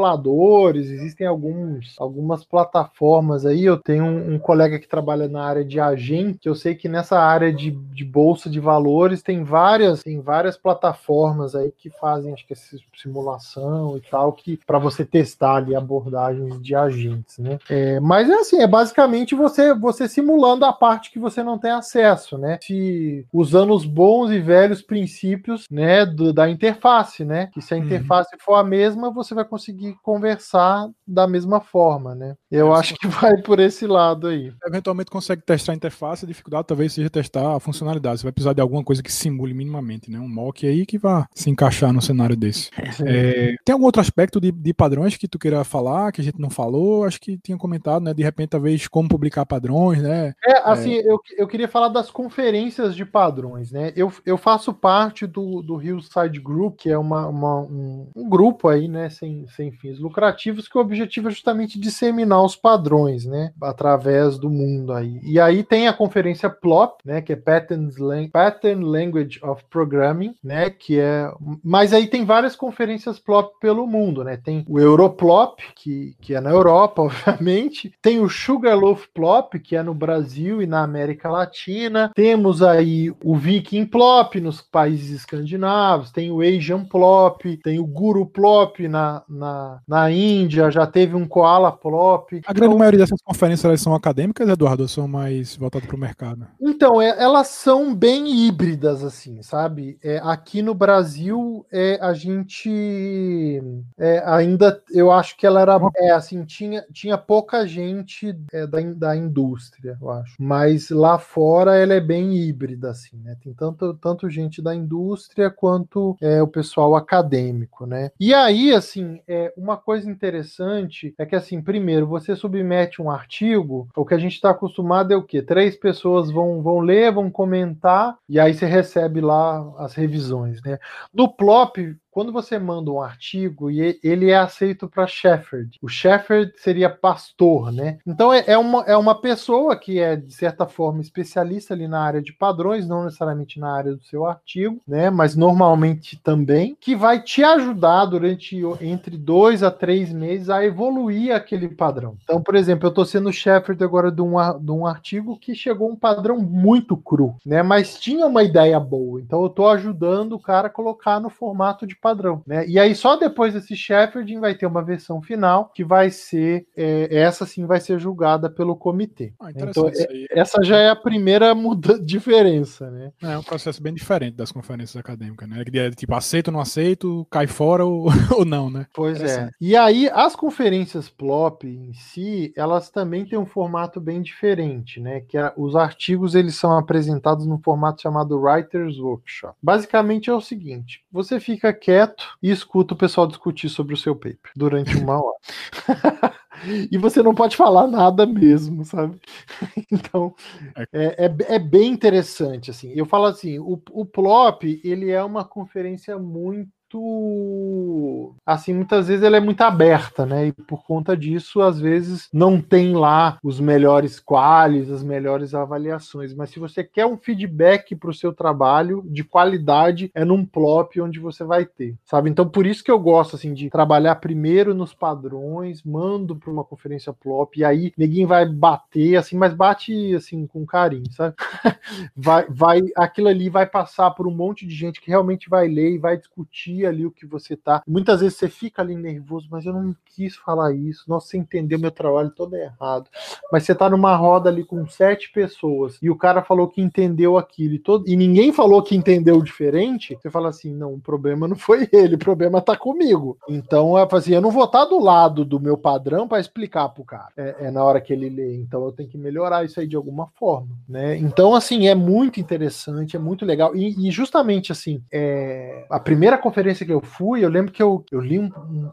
[0.90, 3.64] existem alguns algumas plataformas aí.
[3.64, 6.88] Eu tenho um, um colega que trabalha na área de agente, que eu sei que
[6.88, 12.32] nessa área de, de bolsa de valores tem várias tem várias plataformas aí que fazem
[12.32, 17.58] acho que essa simulação e tal, que para você testar ali abordagens de agentes, né?
[17.68, 21.70] É, mas é assim, é basicamente você você simulando a parte que você não tem
[21.70, 22.58] acesso, né?
[22.62, 27.48] Se usando os bons e velhos princípios, né, do, da interface, né?
[27.52, 27.84] Que se a uhum.
[27.84, 28.40] interface uhum.
[28.40, 32.36] for a mesma, você vai conseguir conversar da mesma forma, né?
[32.50, 34.52] Eu é, acho que vai por esse lado aí.
[34.66, 38.20] Eventualmente consegue testar a interface, a dificuldade talvez seja testar a funcionalidade.
[38.20, 40.18] Você vai precisar de alguma coisa que simule minimamente, né?
[40.18, 42.70] Um mock aí que vá se encaixar no cenário desse.
[43.04, 46.38] É, tem algum outro aspecto de, de, padrões que tu queira falar, que a gente
[46.38, 47.04] não falou?
[47.04, 48.14] Acho que tinha comentado, né?
[48.14, 50.34] De repente, talvez, como publicar padrões, né?
[50.44, 51.10] É, assim, é...
[51.10, 53.92] Eu, eu queria falar das conferências de padrões, né?
[53.96, 58.68] Eu, eu faço parte do, do Hillside Group, que é uma, uma um, um, grupo
[58.68, 59.10] aí, né?
[59.10, 63.52] Sem, sem fins lucrativos, que o objetivo é justamente disseminar os padrões, né?
[63.60, 65.20] Através do mundo aí.
[65.22, 67.20] E aí tem a conferência PLOP, né?
[67.20, 70.70] Que é Pattern Language of Programming, né?
[70.70, 71.30] Que é.
[71.64, 74.36] Mas aí tem várias conferências PLOP pelo mundo, né?
[74.36, 79.82] Tem o Europlop, que, que é na Europa, obviamente, tem o Sugarloaf Plop, que é
[79.82, 86.30] no Brasil e na América Latina, temos aí o Viking Plop nos países escandinavos, tem
[86.30, 91.72] o Asian Plop, tem o Guru Plop na, na, na Índia, já teve um Koala
[91.72, 92.42] Plop.
[92.46, 96.00] A grande então, maioria dessas conferências são acadêmicas, Eduardo, ou são mais voltadas para o
[96.00, 96.46] mercado?
[96.60, 99.98] Então, é, elas são bem híbridas, assim, sabe?
[100.02, 103.62] É, aqui no Brasil, é, a gente
[103.98, 108.80] é, ainda, eu acho que ela era, é, assim, tinha, tinha pouca gente é, da,
[108.80, 110.34] da indústria, eu acho.
[110.38, 113.36] Mas lá fora ela é bem híbrida, assim, né?
[113.42, 118.10] Tem tanto, tanto gente da indústria quanto é, o pessoal acadêmico, né?
[118.18, 123.88] E aí, assim, é, uma coisa interessante é que, assim, primeiro, você submete um artigo,
[123.96, 125.42] o que a gente está acostumado é o quê?
[125.42, 130.78] Três pessoas vão, vão ler, vão comentar, e aí você recebe lá as revisões, né?
[131.12, 131.76] No Plop,
[132.12, 137.72] quando você manda um artigo e ele é aceito para Shepherd, o Shepherd seria pastor,
[137.72, 137.98] né?
[138.06, 142.02] Então é, é, uma, é uma pessoa que é, de certa forma, especialista ali na
[142.02, 145.08] área de padrões, não necessariamente na área do seu artigo, né?
[145.08, 151.34] Mas normalmente também, que vai te ajudar durante entre dois a três meses a evoluir
[151.34, 152.16] aquele padrão.
[152.22, 155.90] Então, por exemplo, eu estou sendo Shepherd agora de um, de um artigo que chegou
[155.90, 157.62] um padrão muito cru, né?
[157.62, 159.18] Mas tinha uma ideia boa.
[159.18, 162.66] Então eu estou ajudando o cara a colocar no formato de padrão, né?
[162.66, 167.08] E aí só depois desse Shepard vai ter uma versão final que vai ser é,
[167.16, 169.32] essa sim vai ser julgada pelo comitê.
[169.40, 173.12] Ah, então é, essa já é a primeira muda diferença, né?
[173.22, 175.62] É um processo bem diferente das conferências acadêmicas, né?
[175.62, 178.86] É tipo aceito ou não aceito, cai fora ou, ou não, né?
[178.92, 179.48] Pois é.
[179.60, 185.20] E aí as conferências plop em si, elas também têm um formato bem diferente, né?
[185.20, 189.54] Que é, os artigos eles são apresentados no formato chamado Writers Workshop.
[189.62, 193.96] Basicamente é o seguinte: você fica quieto quieto e escuta o pessoal discutir sobre o
[193.96, 195.36] seu paper durante uma hora.
[196.90, 199.20] e você não pode falar nada mesmo, sabe?
[199.92, 200.34] Então
[200.74, 202.92] é, é, é, é, bem interessante, assim.
[202.94, 208.34] Eu falo assim, o, o Plop, ele é uma conferência muito muito.
[208.44, 210.48] Assim, muitas vezes ela é muito aberta, né?
[210.48, 216.34] E por conta disso, às vezes, não tem lá os melhores quales, as melhores avaliações.
[216.34, 221.00] Mas se você quer um feedback para o seu trabalho de qualidade, é num plop
[221.00, 222.30] onde você vai ter, sabe?
[222.30, 226.64] Então, por isso que eu gosto, assim, de trabalhar primeiro nos padrões, mando para uma
[226.64, 231.34] conferência plop, e aí ninguém vai bater, assim, mas bate, assim, com carinho, sabe?
[232.16, 235.92] vai, vai, aquilo ali vai passar por um monte de gente que realmente vai ler
[235.92, 237.82] e vai discutir ali o que você tá.
[237.86, 241.04] Muitas vezes você fica ali nervoso, mas eu não quis falar isso.
[241.08, 243.08] Nossa, você entendeu meu trabalho todo errado.
[243.50, 247.38] Mas você tá numa roda ali com sete pessoas e o cara falou que entendeu
[247.38, 250.18] aquilo e, todo, e ninguém falou que entendeu diferente.
[250.20, 253.38] Você fala assim: não, o problema não foi ele, o problema tá comigo.
[253.48, 256.88] Então, é assim, eu não vou estar tá do lado do meu padrão para explicar
[256.88, 257.28] pro cara.
[257.36, 258.56] É, é, na hora que ele lê.
[258.56, 261.16] Então, eu tenho que melhorar isso aí de alguma forma, né?
[261.16, 263.74] Então, assim, é muito interessante, é muito legal.
[263.74, 268.04] E, e justamente assim, é, a primeira conferência que eu fui, eu lembro que eu,
[268.10, 268.90] eu li um, um,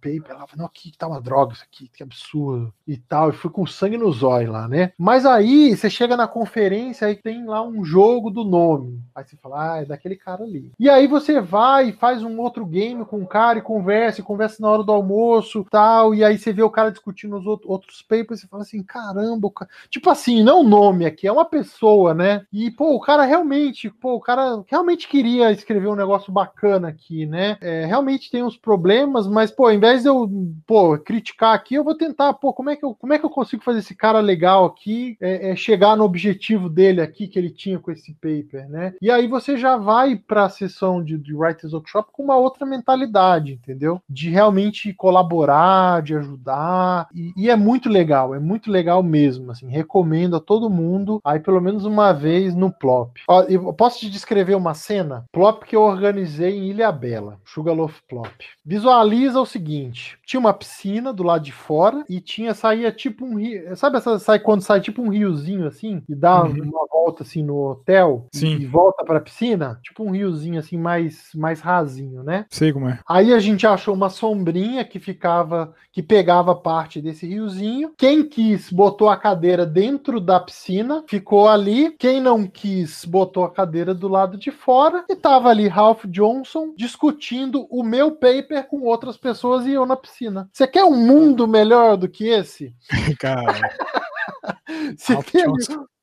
[0.00, 3.30] paper lá, não, aqui tá uma droga isso aqui, que absurdo e tal.
[3.30, 4.92] E fui com sangue no zóio lá, né?
[4.98, 9.00] Mas aí você chega na conferência aí tem lá um jogo do nome.
[9.14, 10.72] Aí você fala, ah, é daquele cara ali.
[10.78, 14.24] E aí você vai e faz um outro game com o cara e conversa, e
[14.24, 16.14] conversa na hora do almoço tal.
[16.14, 19.70] E aí você vê o cara discutindo os outros papers e fala assim, caramba, cara...
[19.90, 22.44] tipo assim, não o nome aqui, é uma pessoa, né?
[22.52, 27.26] E, pô, o cara realmente, pô, o cara realmente queria escrever um negócio bacana aqui,
[27.26, 27.56] né?
[27.60, 30.30] É, realmente tem uns problemas, mas, pô, ao invés invés de eu,
[30.66, 33.30] pô, criticar aqui, eu vou tentar, pô, como é que eu, como é que eu
[33.30, 37.50] consigo fazer esse cara legal aqui é, é chegar no objetivo dele aqui que ele
[37.50, 38.94] tinha com esse paper, né?
[39.00, 42.66] E aí você já vai para a sessão de, de Writers Workshop com uma outra
[42.66, 44.00] mentalidade, entendeu?
[44.08, 49.68] De realmente colaborar, de ajudar, e, e é muito legal, é muito legal mesmo, assim,
[49.68, 53.18] recomendo a todo mundo, aí pelo menos uma vez no Plop.
[53.28, 55.24] Ó, eu posso te descrever uma cena?
[55.32, 58.28] Plop que eu organizei em Ilha Bela, Sugarloaf Plop.
[58.64, 63.24] Visualiza o seguinte, seguinte: tinha uma piscina do lado de fora e tinha, saía tipo
[63.24, 63.74] um rio.
[63.74, 66.64] Sabe essa, sai, quando sai tipo um riozinho assim e dá uhum.
[66.64, 68.58] uma volta assim no hotel Sim.
[68.58, 69.80] e volta pra piscina?
[69.82, 72.44] Tipo um riozinho assim mais, mais rasinho, né?
[72.50, 73.00] Sei como é.
[73.08, 77.94] Aí a gente achou uma sombrinha que ficava, que pegava parte desse riozinho.
[77.96, 81.92] Quem quis botou a cadeira dentro da piscina, ficou ali.
[81.98, 86.74] Quem não quis botou a cadeira do lado de fora e tava ali Ralph Johnson
[86.76, 90.17] discutindo o meu paper com outras pessoas e eu na piscina.
[90.52, 92.74] Você quer um mundo melhor do que esse?
[93.18, 93.52] Cara.
[94.96, 95.44] Você Ralph tem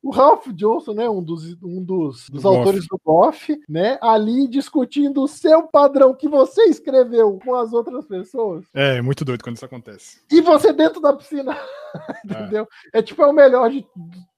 [0.06, 5.24] o Ralph Johnson, né, um dos, um dos, dos autores do Goff, né, ali discutindo
[5.24, 8.66] o seu padrão que você escreveu com as outras pessoas.
[8.72, 10.22] É, muito doido quando isso acontece.
[10.32, 11.58] E você dentro da piscina,
[12.24, 12.68] entendeu?
[12.94, 13.00] É.
[13.00, 13.84] é tipo, é o melhor de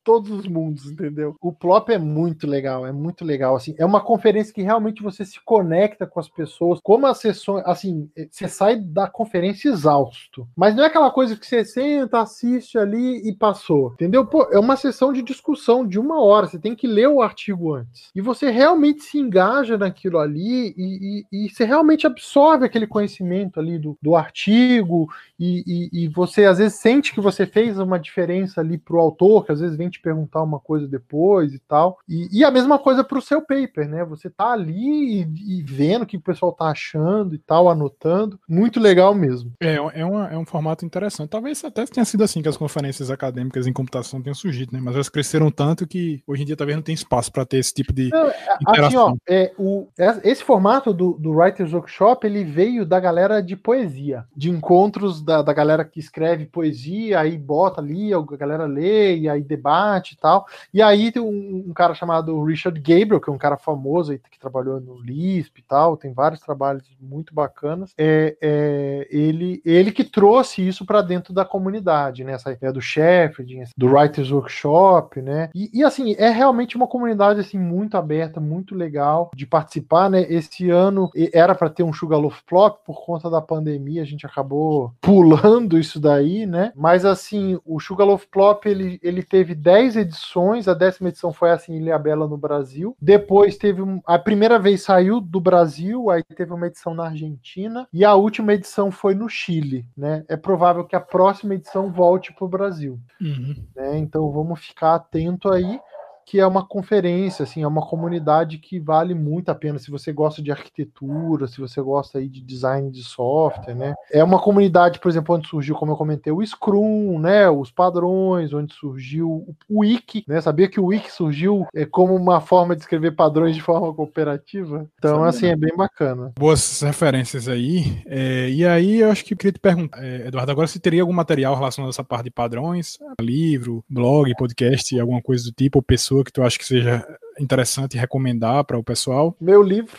[0.07, 1.35] todos os mundos, entendeu?
[1.41, 5.25] O Plop é muito legal, é muito legal, assim, é uma conferência que realmente você
[5.25, 10.73] se conecta com as pessoas, como as sessões, assim, você sai da conferência exausto, mas
[10.73, 14.25] não é aquela coisa que você senta, assiste ali e passou, entendeu?
[14.25, 17.73] Pô, é uma sessão de discussão de uma hora, você tem que ler o artigo
[17.73, 22.87] antes, e você realmente se engaja naquilo ali e, e, e você realmente absorve aquele
[22.87, 27.77] conhecimento ali do, do artigo e, e, e você às vezes sente que você fez
[27.77, 31.59] uma diferença ali pro autor, que às vezes vem te perguntar uma coisa depois e
[31.59, 31.97] tal.
[32.07, 34.05] E, e a mesma coisa pro seu paper, né?
[34.05, 38.39] Você tá ali e, e, vendo o que o pessoal tá achando e tal, anotando.
[38.47, 39.51] Muito legal mesmo.
[39.59, 41.29] É, é, uma, é um formato interessante.
[41.29, 44.79] Talvez até tenha sido assim que as conferências acadêmicas em computação tenham surgido, né?
[44.81, 47.73] Mas elas cresceram tanto que hoje em dia talvez não tem espaço para ter esse
[47.73, 48.31] tipo de não,
[48.61, 48.85] interação.
[48.85, 49.87] Assim, ó, é, o,
[50.23, 55.41] esse formato do, do Writers Workshop, ele veio da galera de poesia, de encontros da,
[55.41, 60.17] da galera que escreve poesia, aí bota ali, a galera lê, e aí debate e
[60.17, 60.45] tal.
[60.73, 64.19] E aí tem um, um cara chamado Richard Gabriel, que é um cara famoso aí,
[64.19, 67.93] que trabalhou no Lisp e tal, tem vários trabalhos muito bacanas.
[67.97, 72.33] É, é ele, ele que trouxe isso para dentro da comunidade, né?
[72.33, 75.49] Essa ideia do Sheffield, do Writers Workshop, né?
[75.53, 80.25] E, e, assim, é realmente uma comunidade assim muito aberta, muito legal de participar, né?
[80.29, 84.93] Esse ano era para ter um Sugarloaf Flop por conta da pandemia, a gente acabou
[85.01, 86.71] pulando isso daí, né?
[86.75, 91.73] Mas assim, o Sugarloaf Plop ele, ele teve 10 edições, a décima edição foi assim
[91.73, 92.95] em Ilha Bela no Brasil.
[93.01, 97.87] Depois teve um, a primeira vez saiu do Brasil, aí teve uma edição na Argentina
[97.93, 100.23] e a última edição foi no Chile, né?
[100.27, 102.99] É provável que a próxima edição volte para o Brasil.
[103.21, 103.55] Uhum.
[103.75, 103.97] Né?
[103.97, 105.79] Então vamos ficar atento aí
[106.27, 110.11] que é uma conferência, assim, é uma comunidade que vale muito a pena se você
[110.11, 113.95] gosta de arquitetura, se você gosta aí de design de software, né?
[114.11, 117.49] É uma comunidade, por exemplo, onde surgiu, como eu comentei, o Scrum, né?
[117.49, 120.41] Os padrões, onde surgiu o Wiki, né?
[120.41, 124.85] Sabia que o Wiki surgiu é, como uma forma de escrever padrões de forma cooperativa?
[124.97, 126.33] Então, assim, é bem bacana.
[126.37, 128.03] Boas referências aí.
[128.05, 131.03] É, e aí, eu acho que eu queria te perguntar, é, Eduardo, agora se teria
[131.03, 135.77] algum material relacionado a essa parte de padrões, livro, blog, podcast, alguma coisa do tipo,
[135.77, 137.05] ou pessoa que tu acha que seja
[137.39, 139.35] interessante recomendar para o pessoal?
[139.39, 139.97] Meu livro.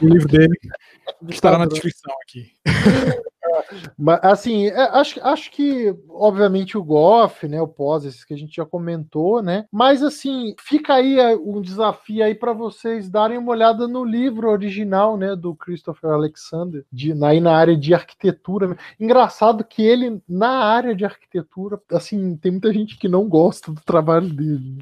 [0.00, 0.58] O livro dele
[1.28, 2.52] estará na descrição aqui.
[3.98, 8.36] Mas, assim, é, acho, acho que, obviamente, o Goff, né, o pós, esses que a
[8.36, 13.38] gente já comentou, né, mas, assim, fica aí é, um desafio aí para vocês darem
[13.38, 18.76] uma olhada no livro original, né, do Christopher Alexander, de, aí na área de arquitetura.
[18.98, 23.80] Engraçado que ele, na área de arquitetura, assim, tem muita gente que não gosta do
[23.82, 24.78] trabalho dele.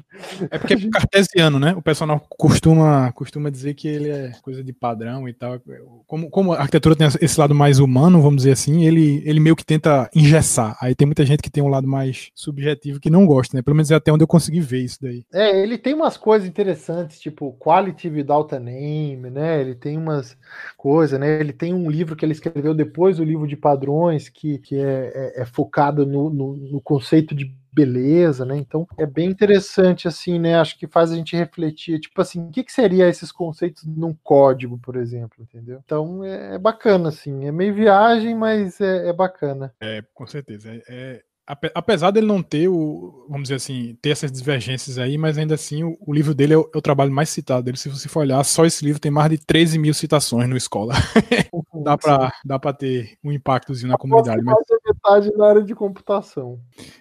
[0.49, 4.73] É porque é cartesiano, né, o pessoal costuma, costuma dizer que ele é coisa de
[4.73, 5.59] padrão e tal.
[6.05, 9.55] Como, como a arquitetura tem esse lado mais humano, vamos dizer assim, ele, ele meio
[9.55, 10.77] que tenta engessar.
[10.81, 13.61] Aí tem muita gente que tem um lado mais subjetivo que não gosta, né?
[13.61, 15.25] Pelo menos é até onde eu consegui ver isso daí.
[15.33, 19.61] É, ele tem umas coisas interessantes, tipo Quality Without a Name, né?
[19.61, 20.37] Ele tem umas
[20.77, 21.39] coisas, né?
[21.39, 25.11] Ele tem um livro que ele escreveu depois do livro de padrões, que, que é,
[25.13, 28.55] é, é focado no, no, no conceito de beleza, né?
[28.57, 30.55] Então é bem interessante, assim, né?
[30.55, 34.13] Acho que faz a gente refletir, tipo assim, o que, que seria esses conceitos num
[34.13, 35.81] código, por exemplo, entendeu?
[35.83, 39.73] Então é, é bacana, assim, é meio viagem, mas é, é bacana.
[39.81, 40.71] É, com certeza.
[40.71, 45.37] É, é apesar dele não ter o, vamos dizer assim, ter essas divergências aí, mas
[45.37, 47.77] ainda assim o, o livro dele é o, é o, trabalho mais citado dele.
[47.77, 50.93] Se você for olhar, só esse livro tem mais de 13 mil citações no escola.
[51.83, 54.41] dá para dá para ter um impactozinho na comunidade.
[54.41, 54.55] Mas...
[54.85, 56.59] metade na área de computação.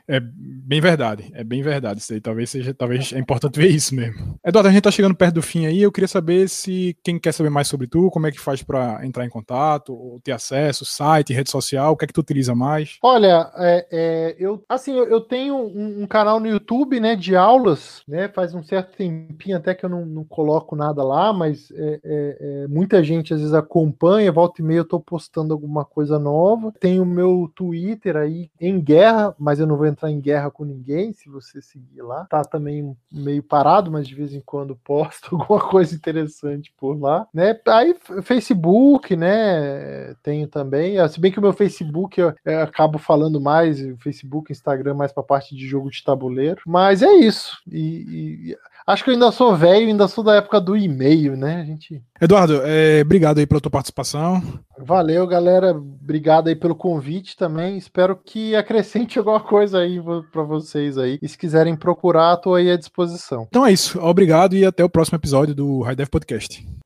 [0.08, 2.20] É bem verdade, é bem verdade isso aí.
[2.20, 4.38] Talvez seja, talvez é importante ver isso mesmo.
[4.44, 5.82] Eduardo, a gente tá chegando perto do fim aí.
[5.82, 9.06] Eu queria saber se quem quer saber mais sobre tu, como é que faz para
[9.06, 12.54] entrar em contato, ou ter acesso, site, rede social, o que é que tu utiliza
[12.54, 12.98] mais?
[13.02, 17.36] Olha, é, é eu, assim, eu, eu tenho um, um, canal no YouTube, né, de
[17.36, 21.70] aulas, né, faz um certo tempinho até que eu não, não coloco nada lá, mas
[21.72, 25.84] é, é, é, muita gente às vezes acompanha, volta e meia eu tô postando alguma
[25.84, 26.72] coisa nova.
[26.78, 30.64] Tem o meu Twitter aí em guerra, mas eu não vou entrar em guerra com
[30.64, 32.26] ninguém, se você seguir lá.
[32.26, 37.26] Tá também meio parado, mas de vez em quando posto alguma coisa interessante por lá,
[37.32, 37.58] né?
[37.68, 43.40] Aí Facebook, né, tenho também, se bem que o meu Facebook eu, eu acabo falando
[43.40, 46.62] mais, o Facebook Facebook, Instagram, mais para parte de jogo de tabuleiro.
[46.66, 47.58] Mas é isso.
[47.70, 48.56] E, e
[48.86, 51.60] acho que eu ainda sou velho, ainda sou da época do e-mail, né?
[51.60, 52.02] A gente.
[52.20, 54.42] Eduardo, é, obrigado aí pela tua participação.
[54.78, 55.72] Valeu, galera.
[55.72, 57.76] Obrigado aí pelo convite também.
[57.76, 60.00] Espero que acrescente alguma coisa aí
[60.32, 61.18] para vocês aí.
[61.20, 63.46] E se quiserem procurar, estou aí à disposição.
[63.48, 64.00] Então é isso.
[64.00, 66.81] Obrigado e até o próximo episódio do High Dev Podcast.